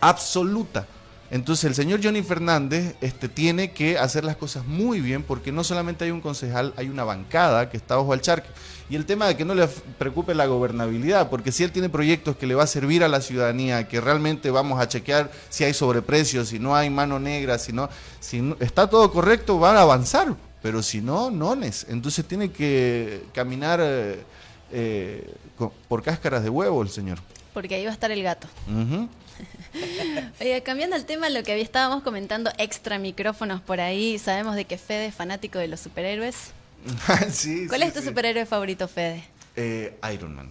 Absoluta 0.00 0.86
entonces 1.32 1.64
el 1.64 1.74
señor 1.74 2.00
Johnny 2.04 2.22
Fernández 2.22 2.94
este, 3.00 3.26
tiene 3.26 3.72
que 3.72 3.96
hacer 3.96 4.22
las 4.22 4.36
cosas 4.36 4.66
muy 4.66 5.00
bien 5.00 5.22
porque 5.22 5.50
no 5.50 5.64
solamente 5.64 6.04
hay 6.04 6.10
un 6.10 6.20
concejal, 6.20 6.74
hay 6.76 6.90
una 6.90 7.04
bancada 7.04 7.70
que 7.70 7.78
está 7.78 7.96
bajo 7.96 8.12
el 8.12 8.20
charque. 8.20 8.50
Y 8.90 8.96
el 8.96 9.06
tema 9.06 9.26
de 9.26 9.34
que 9.34 9.46
no 9.46 9.54
le 9.54 9.66
preocupe 9.66 10.34
la 10.34 10.44
gobernabilidad, 10.44 11.30
porque 11.30 11.50
si 11.50 11.64
él 11.64 11.72
tiene 11.72 11.88
proyectos 11.88 12.36
que 12.36 12.46
le 12.46 12.54
va 12.54 12.64
a 12.64 12.66
servir 12.66 13.02
a 13.02 13.08
la 13.08 13.22
ciudadanía, 13.22 13.88
que 13.88 13.98
realmente 13.98 14.50
vamos 14.50 14.78
a 14.78 14.88
chequear 14.88 15.32
si 15.48 15.64
hay 15.64 15.72
sobreprecios, 15.72 16.48
si 16.48 16.58
no 16.58 16.76
hay 16.76 16.90
mano 16.90 17.18
negra, 17.18 17.58
si 17.58 17.72
no, 17.72 17.88
si 18.20 18.54
está 18.60 18.90
todo 18.90 19.10
correcto, 19.10 19.58
van 19.58 19.78
a 19.78 19.80
avanzar. 19.80 20.36
Pero 20.60 20.82
si 20.82 21.00
no, 21.00 21.30
no 21.30 21.54
es. 21.54 21.86
Entonces 21.88 22.26
tiene 22.26 22.52
que 22.52 23.24
caminar 23.32 23.80
eh, 23.82 24.22
eh, 24.70 25.34
por 25.88 26.02
cáscaras 26.02 26.42
de 26.42 26.50
huevo 26.50 26.82
el 26.82 26.90
señor. 26.90 27.20
Porque 27.52 27.74
ahí 27.74 27.84
va 27.84 27.90
a 27.90 27.94
estar 27.94 28.10
el 28.10 28.22
gato. 28.22 28.46
Oye, 30.40 30.62
cambiando 30.62 30.96
el 30.96 31.04
tema, 31.04 31.28
lo 31.30 31.42
que 31.42 31.60
estábamos 31.60 32.02
comentando 32.02 32.50
extra 32.58 32.98
micrófonos 32.98 33.60
por 33.60 33.80
ahí, 33.80 34.18
sabemos 34.18 34.56
de 34.56 34.64
que 34.64 34.78
Fede 34.78 35.06
es 35.06 35.14
fanático 35.14 35.58
de 35.58 35.68
los 35.68 35.80
superhéroes. 35.80 36.52
¿Cuál 37.68 37.82
es 37.82 37.94
tu 37.94 38.02
superhéroe 38.02 38.46
favorito, 38.46 38.88
Fede? 38.88 39.24
Eh, 39.56 39.98
Iron 40.12 40.34
Man. 40.34 40.50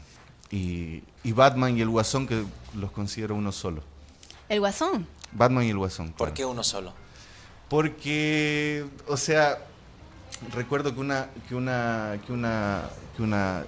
Y, 0.52 1.04
Batman 1.24 1.78
y 1.78 1.82
el 1.82 1.90
Guasón, 1.90 2.28
que 2.28 2.44
los 2.76 2.92
considero 2.92 3.36
uno 3.36 3.52
solo. 3.52 3.84
¿El 4.50 4.60
Guasón? 4.60 5.08
Batman 5.32 5.64
y 5.66 5.70
el 5.70 5.78
Guasón. 5.78 6.12
¿Por 6.12 6.34
qué 6.34 6.46
uno 6.46 6.64
solo? 6.64 6.94
Porque, 7.70 8.86
o 9.08 9.16
sea, 9.16 9.60
recuerdo 10.54 10.94
que 10.94 11.00
una, 11.00 11.30
que 11.48 11.56
una, 11.56 12.20
que 12.26 12.34
una, 12.34 12.84
que 13.16 13.24
una, 13.24 13.64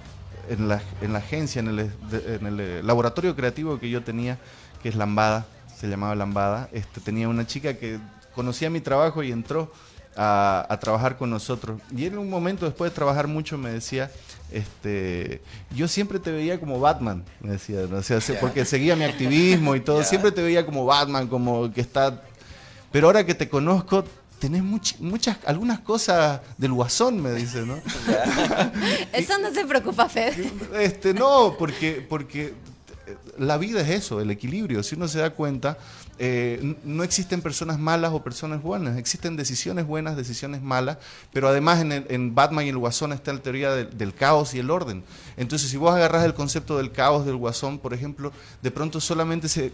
en 0.48 0.68
la, 0.68 0.82
en 1.00 1.12
la 1.12 1.18
agencia, 1.18 1.60
en 1.60 1.68
el, 1.68 1.90
en 2.10 2.46
el 2.46 2.86
laboratorio 2.86 3.34
creativo 3.36 3.78
que 3.78 3.90
yo 3.90 4.02
tenía, 4.02 4.38
que 4.82 4.88
es 4.88 4.96
Lambada, 4.96 5.46
se 5.78 5.88
llamaba 5.88 6.14
Lambada, 6.14 6.68
este, 6.72 7.00
tenía 7.00 7.28
una 7.28 7.46
chica 7.46 7.74
que 7.74 7.98
conocía 8.34 8.70
mi 8.70 8.80
trabajo 8.80 9.22
y 9.22 9.32
entró 9.32 9.72
a, 10.16 10.78
trabajar 10.80 11.16
con 11.16 11.30
nosotros. 11.30 11.80
Y 11.94 12.06
en 12.06 12.18
un 12.18 12.30
momento, 12.30 12.66
después 12.66 12.90
de 12.90 12.94
trabajar 12.94 13.26
mucho, 13.26 13.58
me 13.58 13.70
decía, 13.70 14.10
este, 14.50 15.42
yo 15.74 15.88
siempre 15.88 16.18
te 16.18 16.30
veía 16.30 16.60
como 16.60 16.80
Batman, 16.80 17.24
me 17.40 17.52
decía, 17.52 17.80
porque 18.40 18.64
seguía 18.64 18.96
mi 18.96 19.04
activismo 19.04 19.74
y 19.74 19.80
todo, 19.80 20.02
siempre 20.04 20.32
te 20.32 20.42
veía 20.42 20.64
como 20.64 20.84
Batman, 20.84 21.26
como 21.26 21.72
que 21.72 21.80
está... 21.80 22.22
Pero 22.92 23.08
ahora 23.08 23.26
que 23.26 23.34
te 23.34 23.48
conozco, 23.48 24.04
tenés 24.38 24.62
muchas, 24.62 25.38
algunas 25.46 25.80
cosas 25.80 26.40
del 26.58 26.72
guasón, 26.72 27.22
me 27.22 27.32
dice, 27.32 27.62
¿no? 27.62 27.76
Eso 29.12 29.38
no 29.38 29.52
se 29.52 29.64
preocupa, 29.64 30.08
Fede. 30.08 30.50
Este, 30.74 31.14
no, 31.14 31.56
porque, 31.58 32.04
porque 32.06 32.54
la 33.38 33.58
vida 33.58 33.80
es 33.80 33.88
eso, 33.88 34.20
el 34.20 34.30
equilibrio. 34.30 34.82
Si 34.82 34.94
uno 34.94 35.08
se 35.08 35.18
da 35.18 35.30
cuenta, 35.30 35.78
eh, 36.18 36.76
no 36.84 37.02
existen 37.02 37.42
personas 37.42 37.78
malas 37.78 38.12
o 38.12 38.22
personas 38.22 38.62
buenas, 38.62 38.96
existen 38.98 39.36
decisiones 39.36 39.86
buenas, 39.86 40.16
decisiones 40.16 40.62
malas, 40.62 40.98
pero 41.32 41.48
además 41.48 41.80
en, 41.82 42.34
Batman 42.34 42.66
y 42.66 42.68
el 42.68 42.78
Guasón 42.78 43.12
está 43.12 43.32
la 43.32 43.40
teoría 43.40 43.72
del 43.72 44.14
caos 44.14 44.54
y 44.54 44.60
el 44.60 44.70
orden. 44.70 45.02
Entonces, 45.36 45.70
si 45.70 45.76
vos 45.76 45.94
agarras 45.94 46.24
el 46.24 46.34
concepto 46.34 46.76
del 46.78 46.92
caos 46.92 47.26
del 47.26 47.36
Guasón, 47.36 47.78
por 47.78 47.94
ejemplo, 47.94 48.32
de 48.62 48.70
pronto 48.70 49.00
solamente 49.00 49.48
se, 49.48 49.72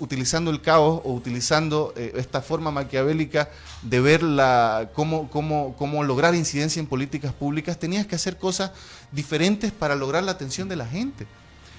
utilizando 0.00 0.50
el 0.50 0.60
caos 0.60 1.00
o 1.04 1.14
utilizando 1.14 1.94
eh, 1.96 2.12
esta 2.16 2.42
forma 2.42 2.70
maquiavélica 2.70 3.48
de 3.82 4.00
ver 4.00 4.22
la, 4.22 4.90
cómo, 4.94 5.30
cómo, 5.30 5.74
cómo 5.78 6.04
lograr 6.04 6.34
incidencia 6.34 6.80
en 6.80 6.86
políticas 6.86 7.32
públicas, 7.32 7.78
tenías 7.78 8.06
que 8.06 8.16
hacer 8.16 8.36
cosas 8.36 8.72
diferentes 9.12 9.72
para 9.72 9.94
lograr 9.94 10.22
la 10.24 10.32
atención 10.32 10.68
de 10.68 10.76
la 10.76 10.86
gente. 10.86 11.26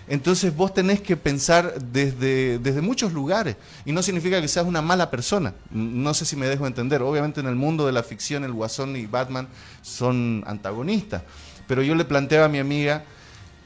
Entonces 0.08 0.56
vos 0.56 0.74
tenés 0.74 1.02
que 1.02 1.18
pensar 1.18 1.80
desde, 1.82 2.60
desde 2.60 2.82
muchos 2.82 3.12
lugares 3.12 3.56
y 3.86 3.92
no 3.92 4.04
significa 4.04 4.40
que 4.40 4.48
seas 4.48 4.66
una 4.66 4.82
mala 4.82 5.10
persona. 5.10 5.54
No 5.72 6.14
sé 6.14 6.26
si 6.26 6.36
me 6.36 6.48
dejo 6.48 6.68
entender. 6.68 7.02
Obviamente 7.02 7.40
en 7.40 7.48
el 7.48 7.56
mundo 7.56 7.86
de 7.86 7.92
la 7.92 8.04
ficción 8.04 8.44
el 8.44 8.54
Guasón 8.54 8.96
y 8.96 9.08
Batman 9.08 9.48
son 9.82 10.44
antagonistas. 10.46 11.24
Pero 11.68 11.82
yo 11.82 11.96
le 11.96 12.06
planteaba 12.06 12.46
a 12.46 12.50
mi 12.50 12.60
amiga 12.60 13.04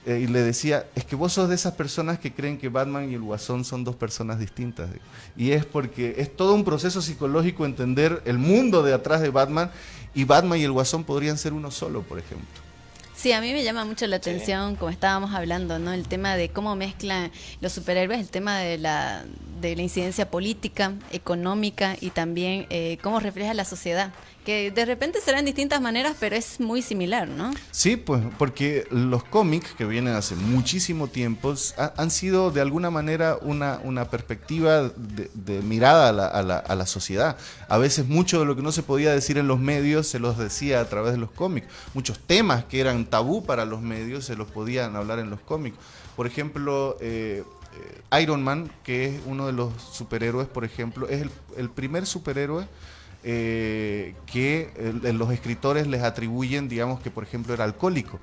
eh, 0.06 0.22
y 0.24 0.28
le 0.28 0.42
decía, 0.42 0.86
es 0.96 1.04
que 1.04 1.18
vos 1.18 1.34
sos 1.34 1.50
de 1.50 1.56
esas 1.56 1.74
personas 1.74 2.20
que 2.20 2.34
creen 2.34 2.58
que 2.58 2.70
Batman 2.70 3.12
y 3.12 3.16
el 3.16 3.22
Guasón 3.22 3.66
son 3.66 3.84
dos 3.84 3.98
personas 3.98 4.40
distintas. 4.40 4.90
Y 5.36 5.52
es 5.52 5.66
porque 5.66 6.16
es 6.20 6.34
todo 6.34 6.56
un 6.56 6.64
proceso 6.64 7.02
psicológico 7.02 7.66
entender 7.66 8.22
el 8.26 8.38
mundo 8.38 8.82
de 8.82 8.94
atrás 8.94 9.20
de 9.20 9.30
Batman 9.30 9.72
y 10.14 10.24
Batman 10.24 10.58
y 10.58 10.64
el 10.64 10.72
Guasón 10.72 11.04
podrían 11.04 11.38
ser 11.38 11.52
uno 11.52 11.70
solo, 11.70 12.02
por 12.02 12.18
ejemplo. 12.18 12.69
Sí, 13.20 13.34
a 13.34 13.42
mí 13.42 13.52
me 13.52 13.66
llama 13.66 13.84
mucho 13.84 14.08
la 14.08 14.16
atención, 14.16 14.78
como 14.78 14.92
estábamos 14.92 15.34
hablando, 15.34 15.78
¿no? 15.78 15.92
El 15.92 16.08
tema 16.08 16.38
de 16.38 16.48
cómo 16.48 16.78
mezclan 16.78 17.34
los 17.60 17.74
superhéroes, 17.74 18.18
el 18.18 18.30
tema 18.30 18.60
de 18.60 18.78
la, 18.78 19.26
de 19.60 19.76
la 19.76 19.82
incidencia 19.82 20.32
política, 20.32 20.94
económica 21.12 21.98
y 22.00 22.12
también 22.12 22.66
eh, 22.70 22.98
cómo 23.02 23.20
refleja 23.20 23.54
la 23.54 23.66
sociedad 23.66 24.14
que 24.46 24.72
de 24.72 24.86
repente 24.86 25.20
serán 25.22 25.46
distintas 25.46 25.82
maneras, 25.82 26.16
pero 26.20 26.36
es 26.36 26.60
muy 26.60 26.82
similar, 26.82 27.28
¿no? 27.28 27.52
Sí, 27.72 27.98
pues 27.98 28.24
porque 28.38 28.88
los 28.90 29.24
cómics 29.24 29.74
que 29.74 29.86
vienen 29.86 30.16
hace 30.16 30.36
muchísimo 30.36 31.08
tiempo 31.08 31.54
han 31.98 32.12
sido 32.12 32.52
de 32.52 32.62
alguna 32.62 32.90
manera 32.90 33.38
una, 33.42 33.80
una 33.84 34.10
perspectiva 34.10 34.90
de, 34.90 35.62
mirada 35.62 36.10
a 36.10 36.12
la, 36.14 36.28
a, 36.28 36.42
la, 36.42 36.58
a 36.58 36.76
la, 36.76 36.86
sociedad. 36.86 37.38
A 37.68 37.78
veces 37.78 38.08
mucho 38.08 38.40
de 38.40 38.46
lo 38.46 38.56
que 38.56 38.62
no 38.62 38.72
se 38.72 38.84
podía 38.84 39.12
decir 39.12 39.38
en 39.38 39.48
los 39.48 39.60
medios 39.60 40.08
se 40.08 40.20
los 40.20 40.38
decía 40.38 40.82
a 40.82 40.86
través 40.86 41.12
de 41.12 41.18
los 41.18 41.32
cómics. 41.32 41.68
Muchos 41.94 42.20
temas 42.20 42.64
que 42.66 42.80
eran 42.80 43.06
tabú 43.06 43.46
para 43.46 43.66
los 43.66 43.82
medios 43.82 44.26
se 44.26 44.36
los 44.36 44.50
podían 44.50 44.96
hablar 44.96 45.20
en 45.20 45.30
los 45.30 45.42
cómics. 45.42 45.78
Por 46.16 46.28
ejemplo, 46.28 46.98
eh, 47.02 47.44
eh, 48.12 48.22
Iron 48.22 48.44
Man, 48.44 48.72
que 48.84 49.06
es 49.06 49.22
uno 49.26 49.48
de 49.48 49.54
los 49.54 49.74
superhéroes, 49.92 50.48
por 50.48 50.66
ejemplo, 50.66 51.08
es 51.08 51.22
el, 51.22 51.32
el 51.58 51.70
primer 51.70 52.06
superhéroe 52.06 52.68
eh, 53.22 54.16
que 54.32 54.72
eh, 54.78 55.14
los 55.14 55.32
escritores 55.32 55.88
les 55.88 56.04
atribuyen, 56.04 56.70
digamos, 56.70 57.02
que 57.02 57.12
por 57.12 57.24
ejemplo 57.24 57.54
era 57.54 57.66
alcohólico. 57.66 58.20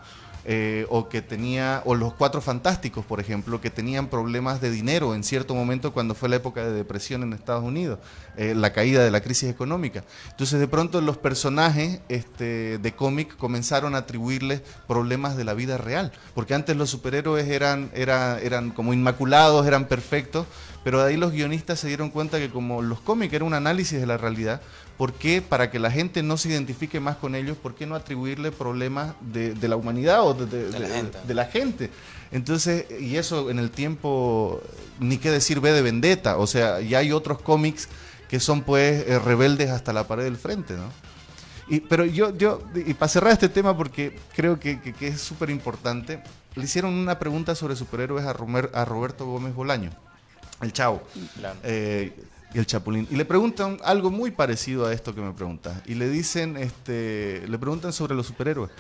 Eh, 0.48 0.86
o 0.90 1.08
que 1.08 1.22
tenía, 1.22 1.82
o 1.86 1.96
los 1.96 2.14
cuatro 2.14 2.40
fantásticos, 2.40 3.04
por 3.04 3.18
ejemplo, 3.18 3.60
que 3.60 3.68
tenían 3.68 4.06
problemas 4.06 4.60
de 4.60 4.70
dinero 4.70 5.16
en 5.16 5.24
cierto 5.24 5.56
momento 5.56 5.92
cuando 5.92 6.14
fue 6.14 6.28
la 6.28 6.36
época 6.36 6.62
de 6.62 6.72
depresión 6.72 7.24
en 7.24 7.32
Estados 7.32 7.64
Unidos, 7.64 7.98
la 8.36 8.72
caída 8.72 9.02
de 9.02 9.10
la 9.10 9.20
crisis 9.20 9.50
económica. 9.50 10.04
Entonces 10.30 10.60
de 10.60 10.68
pronto 10.68 11.00
los 11.00 11.16
personajes 11.16 11.98
este, 12.08 12.78
de 12.78 12.92
cómic 12.94 13.36
comenzaron 13.36 13.96
a 13.96 13.98
atribuirles 13.98 14.62
problemas 14.86 15.36
de 15.36 15.42
la 15.42 15.54
vida 15.54 15.78
real, 15.78 16.12
porque 16.32 16.54
antes 16.54 16.76
los 16.76 16.90
superhéroes 16.90 17.48
eran, 17.48 17.90
eran 17.92 18.70
como 18.70 18.94
inmaculados, 18.94 19.66
eran 19.66 19.88
perfectos, 19.88 20.46
pero 20.86 21.00
de 21.00 21.08
ahí 21.08 21.16
los 21.16 21.32
guionistas 21.32 21.80
se 21.80 21.88
dieron 21.88 22.10
cuenta 22.10 22.38
que 22.38 22.48
como 22.48 22.80
los 22.80 23.00
cómics 23.00 23.34
eran 23.34 23.48
un 23.48 23.54
análisis 23.54 23.98
de 23.98 24.06
la 24.06 24.18
realidad, 24.18 24.60
¿por 24.96 25.14
qué 25.14 25.42
para 25.42 25.68
que 25.68 25.80
la 25.80 25.90
gente 25.90 26.22
no 26.22 26.36
se 26.36 26.48
identifique 26.48 27.00
más 27.00 27.16
con 27.16 27.34
ellos, 27.34 27.56
por 27.56 27.74
qué 27.74 27.86
no 27.86 27.96
atribuirle 27.96 28.52
problemas 28.52 29.16
de, 29.20 29.56
la 29.66 29.74
humanidad 29.74 30.24
o 30.24 30.34
de, 30.34 31.34
la 31.34 31.44
gente? 31.46 31.90
Entonces, 32.30 32.86
y 33.00 33.16
eso 33.16 33.50
en 33.50 33.58
el 33.58 33.72
tiempo, 33.72 34.62
ni 35.00 35.18
qué 35.18 35.32
decir, 35.32 35.58
ve 35.58 35.72
de 35.72 35.82
vendetta, 35.82 36.36
o 36.36 36.46
sea, 36.46 36.80
ya 36.80 36.98
hay 36.98 37.10
otros 37.10 37.42
cómics 37.42 37.88
que 38.28 38.38
son 38.38 38.62
pues 38.62 39.08
eh, 39.08 39.18
rebeldes 39.18 39.70
hasta 39.70 39.92
la 39.92 40.06
pared 40.06 40.22
del 40.22 40.36
frente, 40.36 40.74
¿no? 40.74 40.84
Y, 41.66 41.80
pero 41.80 42.04
yo, 42.04 42.32
yo, 42.38 42.62
y 42.76 42.94
para 42.94 43.08
cerrar 43.08 43.32
este 43.32 43.48
tema, 43.48 43.76
porque 43.76 44.20
creo 44.36 44.60
que, 44.60 44.78
es 45.00 45.20
súper 45.20 45.50
importante, 45.50 46.22
le 46.54 46.62
hicieron 46.62 46.94
una 46.94 47.18
pregunta 47.18 47.56
sobre 47.56 47.74
superhéroes 47.74 48.24
a, 48.24 48.30
a 48.30 48.84
Roberto 48.84 49.26
Gómez 49.26 49.52
Bolaño 49.52 49.90
el 50.60 50.72
chavo. 50.72 51.02
Eh, 51.62 52.12
y 52.54 52.58
el 52.58 52.66
chapulín. 52.66 53.06
Y 53.10 53.16
le 53.16 53.24
preguntan 53.24 53.78
algo 53.84 54.10
muy 54.10 54.30
parecido 54.30 54.86
a 54.86 54.92
esto 54.92 55.14
que 55.14 55.20
me 55.20 55.32
preguntas. 55.32 55.82
Y 55.86 55.94
le 55.94 56.08
dicen, 56.08 56.56
este, 56.56 57.44
le 57.46 57.58
preguntan 57.58 57.92
sobre 57.92 58.14
los 58.14 58.26
superhéroes. 58.26 58.70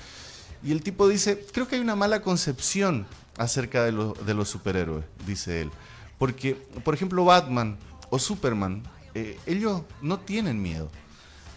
Y 0.62 0.72
el 0.72 0.82
tipo 0.82 1.08
dice, 1.08 1.44
creo 1.52 1.68
que 1.68 1.76
hay 1.76 1.80
una 1.80 1.96
mala 1.96 2.22
concepción 2.22 3.06
acerca 3.36 3.84
de, 3.84 3.92
de 3.92 4.34
los 4.34 4.48
superhéroes, 4.48 5.04
dice 5.26 5.62
él. 5.62 5.70
Porque, 6.18 6.54
por 6.84 6.94
ejemplo, 6.94 7.24
Batman 7.24 7.76
o 8.08 8.18
Superman, 8.18 8.82
eh, 9.14 9.38
ellos 9.46 9.82
no 10.00 10.18
tienen 10.20 10.60
miedo. 10.60 10.90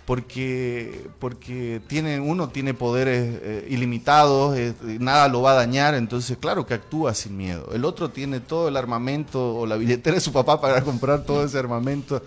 Porque, 0.10 1.08
porque 1.20 1.82
tiene, 1.86 2.20
uno 2.20 2.50
tiene 2.50 2.74
poderes 2.74 3.42
eh, 3.44 3.68
ilimitados, 3.70 4.58
eh, 4.58 4.74
nada 5.00 5.28
lo 5.28 5.44
va 5.44 5.52
a 5.52 5.54
dañar, 5.54 5.94
entonces 5.94 6.36
claro 6.40 6.66
que 6.66 6.74
actúa 6.74 7.14
sin 7.14 7.38
miedo. 7.38 7.70
El 7.76 7.86
otro 7.86 8.10
tiene 8.10 8.40
todo 8.40 8.70
el 8.70 8.76
armamento 8.76 9.56
o 9.56 9.68
la 9.68 9.76
billetera 9.76 10.16
de 10.16 10.20
su 10.20 10.34
papá 10.34 10.60
para 10.60 10.82
comprar 10.84 11.26
todo 11.26 11.46
ese 11.46 11.60
armamento. 11.60 12.24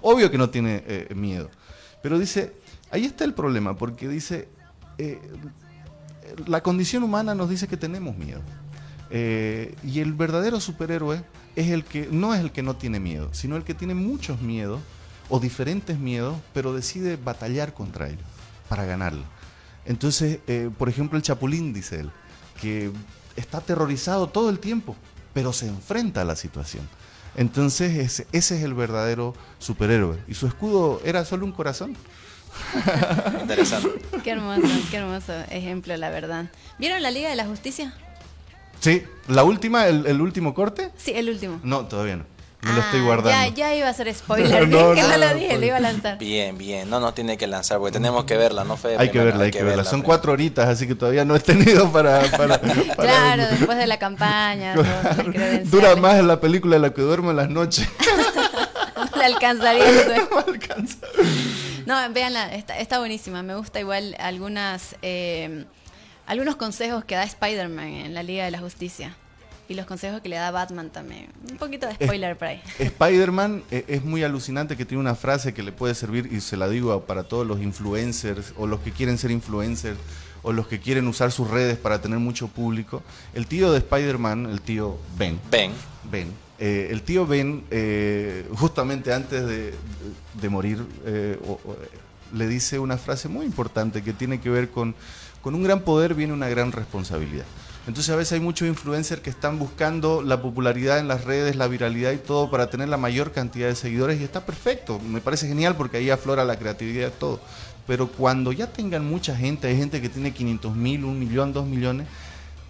Obvio 0.00 0.30
que 0.30 0.38
no 0.38 0.48
tiene 0.48 1.06
miedo. 1.14 1.50
Pero 2.02 2.18
dice, 2.18 2.54
ahí 2.90 3.04
está 3.04 3.26
el 3.26 3.34
problema, 3.34 3.76
porque 3.76 4.08
dice, 4.08 4.48
la 6.46 6.62
condición 6.62 7.02
humana 7.02 7.34
nos 7.34 7.50
dice 7.50 7.68
que 7.68 7.76
tenemos 7.76 8.16
miedo. 8.16 8.40
y 9.10 10.00
el 10.00 10.14
verdadero 10.14 10.60
superhéroe 10.60 11.22
es 11.56 11.68
el 11.68 11.84
que 11.84 12.08
no 12.10 12.32
es 12.32 12.40
el 12.40 12.52
que 12.52 12.62
no 12.62 12.76
tiene 12.76 13.00
miedo, 13.00 13.28
sino 13.32 13.54
el 13.56 13.64
que 13.64 13.74
tiene 13.74 13.94
muchos 13.94 14.40
miedos 14.40 14.80
o 15.28 15.40
diferentes 15.40 15.98
miedos, 15.98 16.36
pero 16.52 16.72
decide 16.72 17.16
batallar 17.16 17.74
contra 17.74 18.08
ellos 18.08 18.24
para 18.68 18.84
ganarlo. 18.84 19.24
Entonces, 19.84 20.40
eh, 20.46 20.70
por 20.76 20.88
ejemplo, 20.88 21.16
el 21.16 21.22
Chapulín, 21.22 21.72
dice 21.72 22.00
él, 22.00 22.10
que 22.60 22.90
está 23.36 23.58
aterrorizado 23.58 24.28
todo 24.28 24.50
el 24.50 24.58
tiempo, 24.58 24.96
pero 25.32 25.52
se 25.52 25.66
enfrenta 25.66 26.22
a 26.22 26.24
la 26.24 26.36
situación. 26.36 26.86
Entonces, 27.36 27.96
ese, 27.96 28.26
ese 28.32 28.56
es 28.58 28.64
el 28.64 28.74
verdadero 28.74 29.34
superhéroe. 29.58 30.18
Y 30.26 30.34
su 30.34 30.46
escudo 30.46 31.00
era 31.04 31.24
solo 31.24 31.44
un 31.46 31.52
corazón. 31.52 31.96
Interesante. 33.40 34.00
Qué 34.24 34.30
hermoso, 34.30 34.62
qué 34.90 34.96
hermoso 34.96 35.32
ejemplo, 35.50 35.96
la 35.96 36.10
verdad. 36.10 36.50
¿Vieron 36.78 37.02
la 37.02 37.10
Liga 37.10 37.30
de 37.30 37.36
la 37.36 37.46
Justicia? 37.46 37.94
Sí, 38.80 39.02
la 39.26 39.44
última, 39.44 39.86
el, 39.88 40.20
último 40.20 40.54
corte. 40.54 40.90
Sí, 40.96 41.12
el 41.14 41.28
último. 41.28 41.60
No, 41.62 41.86
todavía 41.86 42.16
no. 42.16 42.24
Me 42.60 42.72
lo 42.72 42.80
estoy 42.80 43.00
ah, 43.00 43.04
guardando. 43.04 43.30
Ya, 43.30 43.48
ya 43.54 43.74
iba 43.74 43.88
a 43.88 43.92
ser 43.92 44.12
spoiler. 44.14 44.68
no, 44.68 44.94
que 44.94 45.02
no, 45.02 45.16
lo 45.16 45.34
dije, 45.34 45.58
lo 45.58 45.66
iba 45.66 45.76
a 45.76 45.80
lanzar. 45.80 46.18
Bien, 46.18 46.58
bien. 46.58 46.90
No, 46.90 46.98
no 46.98 47.14
tiene 47.14 47.36
que 47.36 47.46
lanzar 47.46 47.78
porque 47.78 47.92
tenemos 47.92 48.24
que 48.24 48.36
verla, 48.36 48.64
¿no, 48.64 48.76
Fede? 48.76 48.96
Hay 48.98 49.10
que 49.10 49.20
verla, 49.20 49.44
hay 49.44 49.50
que, 49.52 49.62
verla. 49.62 49.84
Son 49.84 50.02
cuatro 50.02 50.32
horitas, 50.32 50.68
así 50.68 50.86
que 50.86 50.96
todavía 50.96 51.24
no 51.24 51.36
he 51.36 51.40
tenido 51.40 51.90
para. 51.92 52.20
para, 52.32 52.58
claro, 52.96 53.44
después 53.48 53.78
de 53.78 53.86
la 53.86 53.98
campaña. 53.98 54.74
Dura 55.64 55.94
más 55.96 56.22
la 56.24 56.40
película 56.40 56.76
de 56.76 56.80
la 56.80 56.92
que 56.92 57.02
duermo 57.02 57.30
en 57.30 57.36
las 57.36 57.48
noches. 57.48 57.88
no 59.14 59.22
alcanzaría. 59.22 59.84
no 60.30 60.38
alcanza. 60.38 61.06
No, 61.86 61.96
véanla, 62.12 62.54
está, 62.54 62.76
está 62.78 62.98
buenísima. 62.98 63.42
Me 63.42 63.54
gusta 63.54 63.78
igual 63.78 64.16
algunas. 64.18 64.96
Eh, 65.02 65.64
algunos 66.26 66.56
consejos 66.56 67.04
que 67.04 67.14
da 67.14 67.22
Spider-Man 67.22 67.86
en 67.86 68.14
la 68.14 68.22
Liga 68.22 68.44
de 68.44 68.50
la 68.50 68.58
Justicia. 68.58 69.16
Y 69.68 69.74
los 69.74 69.84
consejos 69.84 70.22
que 70.22 70.28
le 70.28 70.36
da 70.36 70.50
Batman 70.50 70.90
también. 70.90 71.28
Un 71.50 71.58
poquito 71.58 71.86
de 71.86 71.94
spoiler 71.94 72.36
por 72.38 72.48
ahí. 72.48 72.62
Spider-Man 72.78 73.62
eh, 73.70 73.84
es 73.88 74.04
muy 74.04 74.24
alucinante 74.24 74.76
que 74.76 74.86
tiene 74.86 75.00
una 75.00 75.14
frase 75.14 75.52
que 75.52 75.62
le 75.62 75.72
puede 75.72 75.94
servir, 75.94 76.32
y 76.32 76.40
se 76.40 76.56
la 76.56 76.68
digo 76.68 76.98
para 77.04 77.24
todos 77.24 77.46
los 77.46 77.60
influencers, 77.60 78.54
o 78.56 78.66
los 78.66 78.80
que 78.80 78.92
quieren 78.92 79.18
ser 79.18 79.30
influencers, 79.30 79.98
o 80.42 80.52
los 80.52 80.68
que 80.68 80.80
quieren 80.80 81.06
usar 81.06 81.32
sus 81.32 81.48
redes 81.48 81.76
para 81.76 82.00
tener 82.00 82.18
mucho 82.18 82.48
público. 82.48 83.02
El 83.34 83.46
tío 83.46 83.70
de 83.70 83.78
Spider-Man, 83.78 84.46
el 84.46 84.62
tío 84.62 84.98
Ben. 85.18 85.38
Ben. 85.50 85.72
Ben. 86.10 86.32
Eh, 86.58 86.88
el 86.90 87.02
tío 87.02 87.26
Ben, 87.26 87.64
eh, 87.70 88.48
justamente 88.56 89.12
antes 89.12 89.46
de, 89.46 90.48
morir, 90.48 90.84
le 92.32 92.46
dice 92.46 92.78
una 92.78 92.96
frase 92.96 93.28
muy 93.28 93.44
importante 93.44 94.02
que 94.02 94.12
tiene 94.12 94.40
que 94.40 94.48
ver 94.48 94.70
con 94.70 94.94
con 95.42 95.54
un 95.54 95.62
gran 95.62 95.80
poder 95.80 96.14
viene 96.14 96.32
una 96.32 96.48
gran 96.48 96.72
responsabilidad. 96.72 97.44
Entonces 97.88 98.12
a 98.12 98.16
veces 98.16 98.34
hay 98.34 98.40
muchos 98.40 98.68
influencers 98.68 99.22
que 99.22 99.30
están 99.30 99.58
buscando 99.58 100.20
la 100.20 100.42
popularidad 100.42 100.98
en 100.98 101.08
las 101.08 101.24
redes, 101.24 101.56
la 101.56 101.68
viralidad 101.68 102.12
y 102.12 102.18
todo 102.18 102.50
para 102.50 102.68
tener 102.68 102.90
la 102.90 102.98
mayor 102.98 103.32
cantidad 103.32 103.66
de 103.66 103.74
seguidores 103.74 104.20
y 104.20 104.24
está 104.24 104.44
perfecto, 104.44 105.00
me 105.00 105.22
parece 105.22 105.48
genial 105.48 105.74
porque 105.74 105.96
ahí 105.96 106.10
aflora 106.10 106.44
la 106.44 106.58
creatividad 106.58 107.08
y 107.08 107.18
todo. 107.18 107.40
Pero 107.86 108.08
cuando 108.08 108.52
ya 108.52 108.66
tengan 108.66 109.08
mucha 109.08 109.34
gente, 109.34 109.68
hay 109.68 109.76
gente 109.78 110.02
que 110.02 110.10
tiene 110.10 110.34
500 110.34 110.76
mil, 110.76 111.04
un 111.04 111.18
millón, 111.18 111.54
dos 111.54 111.66
millones, 111.66 112.06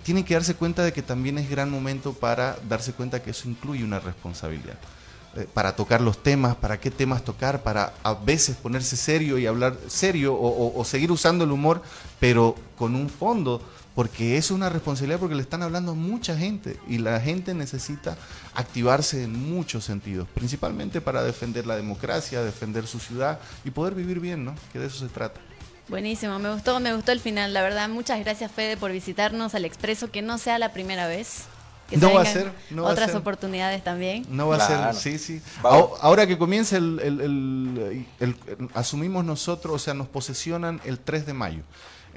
tienen 0.04 0.22
que 0.22 0.34
darse 0.34 0.54
cuenta 0.54 0.84
de 0.84 0.92
que 0.92 1.02
también 1.02 1.36
es 1.38 1.50
gran 1.50 1.68
momento 1.68 2.12
para 2.12 2.56
darse 2.68 2.92
cuenta 2.92 3.20
que 3.20 3.32
eso 3.32 3.48
incluye 3.48 3.82
una 3.82 3.98
responsabilidad. 3.98 4.78
Eh, 5.36 5.46
para 5.52 5.76
tocar 5.76 6.00
los 6.00 6.22
temas, 6.22 6.56
para 6.56 6.80
qué 6.80 6.90
temas 6.90 7.22
tocar, 7.22 7.62
para 7.62 7.92
a 8.02 8.14
veces 8.14 8.56
ponerse 8.56 8.96
serio 8.96 9.36
y 9.36 9.46
hablar 9.46 9.76
serio 9.86 10.34
o, 10.40 10.84
seguir 10.84 11.12
usando 11.12 11.44
el 11.44 11.52
humor, 11.52 11.82
pero 12.18 12.54
con 12.78 12.94
un 12.94 13.10
fondo, 13.10 13.60
porque 13.98 14.36
es 14.36 14.52
una 14.52 14.68
responsabilidad 14.68 15.18
porque 15.18 15.34
le 15.34 15.42
están 15.42 15.60
hablando 15.64 15.90
a 15.90 15.94
mucha 15.96 16.36
gente 16.36 16.78
y 16.86 16.98
la 16.98 17.18
gente 17.18 17.52
necesita 17.52 18.16
activarse 18.54 19.24
en 19.24 19.50
muchos 19.50 19.82
sentidos, 19.82 20.28
principalmente 20.34 21.00
para 21.00 21.24
defender 21.24 21.66
la 21.66 21.74
democracia, 21.74 22.40
defender 22.44 22.86
su 22.86 23.00
ciudad 23.00 23.40
y 23.64 23.72
poder 23.72 23.96
vivir 23.96 24.20
bien, 24.20 24.44
¿no? 24.44 24.54
Que 24.72 24.78
de 24.78 24.86
eso 24.86 25.00
se 25.00 25.12
trata. 25.12 25.40
Buenísimo, 25.88 26.38
me 26.38 26.54
gustó, 26.54 26.78
me 26.78 26.94
gustó 26.94 27.10
el 27.10 27.18
final, 27.18 27.52
la 27.52 27.60
verdad. 27.60 27.88
Muchas 27.88 28.20
gracias 28.20 28.52
Fede 28.52 28.76
por 28.76 28.92
visitarnos 28.92 29.56
al 29.56 29.64
Expreso, 29.64 30.12
que 30.12 30.22
no 30.22 30.38
sea 30.38 30.60
la 30.60 30.72
primera 30.72 31.08
vez 31.08 31.48
no 31.96 32.14
va 32.14 32.22
a 32.22 32.26
ser. 32.26 32.52
otras 32.78 33.14
oportunidades 33.14 33.82
también. 33.82 34.26
No 34.28 34.48
va 34.48 34.56
a 34.56 34.92
ser, 34.92 35.18
sí, 35.18 35.18
sí. 35.18 35.42
Ahora 35.62 36.26
que 36.26 36.36
comienza 36.36 36.76
el, 36.76 38.06
Asumimos 38.74 39.24
nosotros, 39.24 39.74
o 39.74 39.78
sea, 39.78 39.94
nos 39.94 40.08
posesionan 40.08 40.80
el 40.84 40.98
3 40.98 41.26
de 41.26 41.32
mayo. 41.32 41.62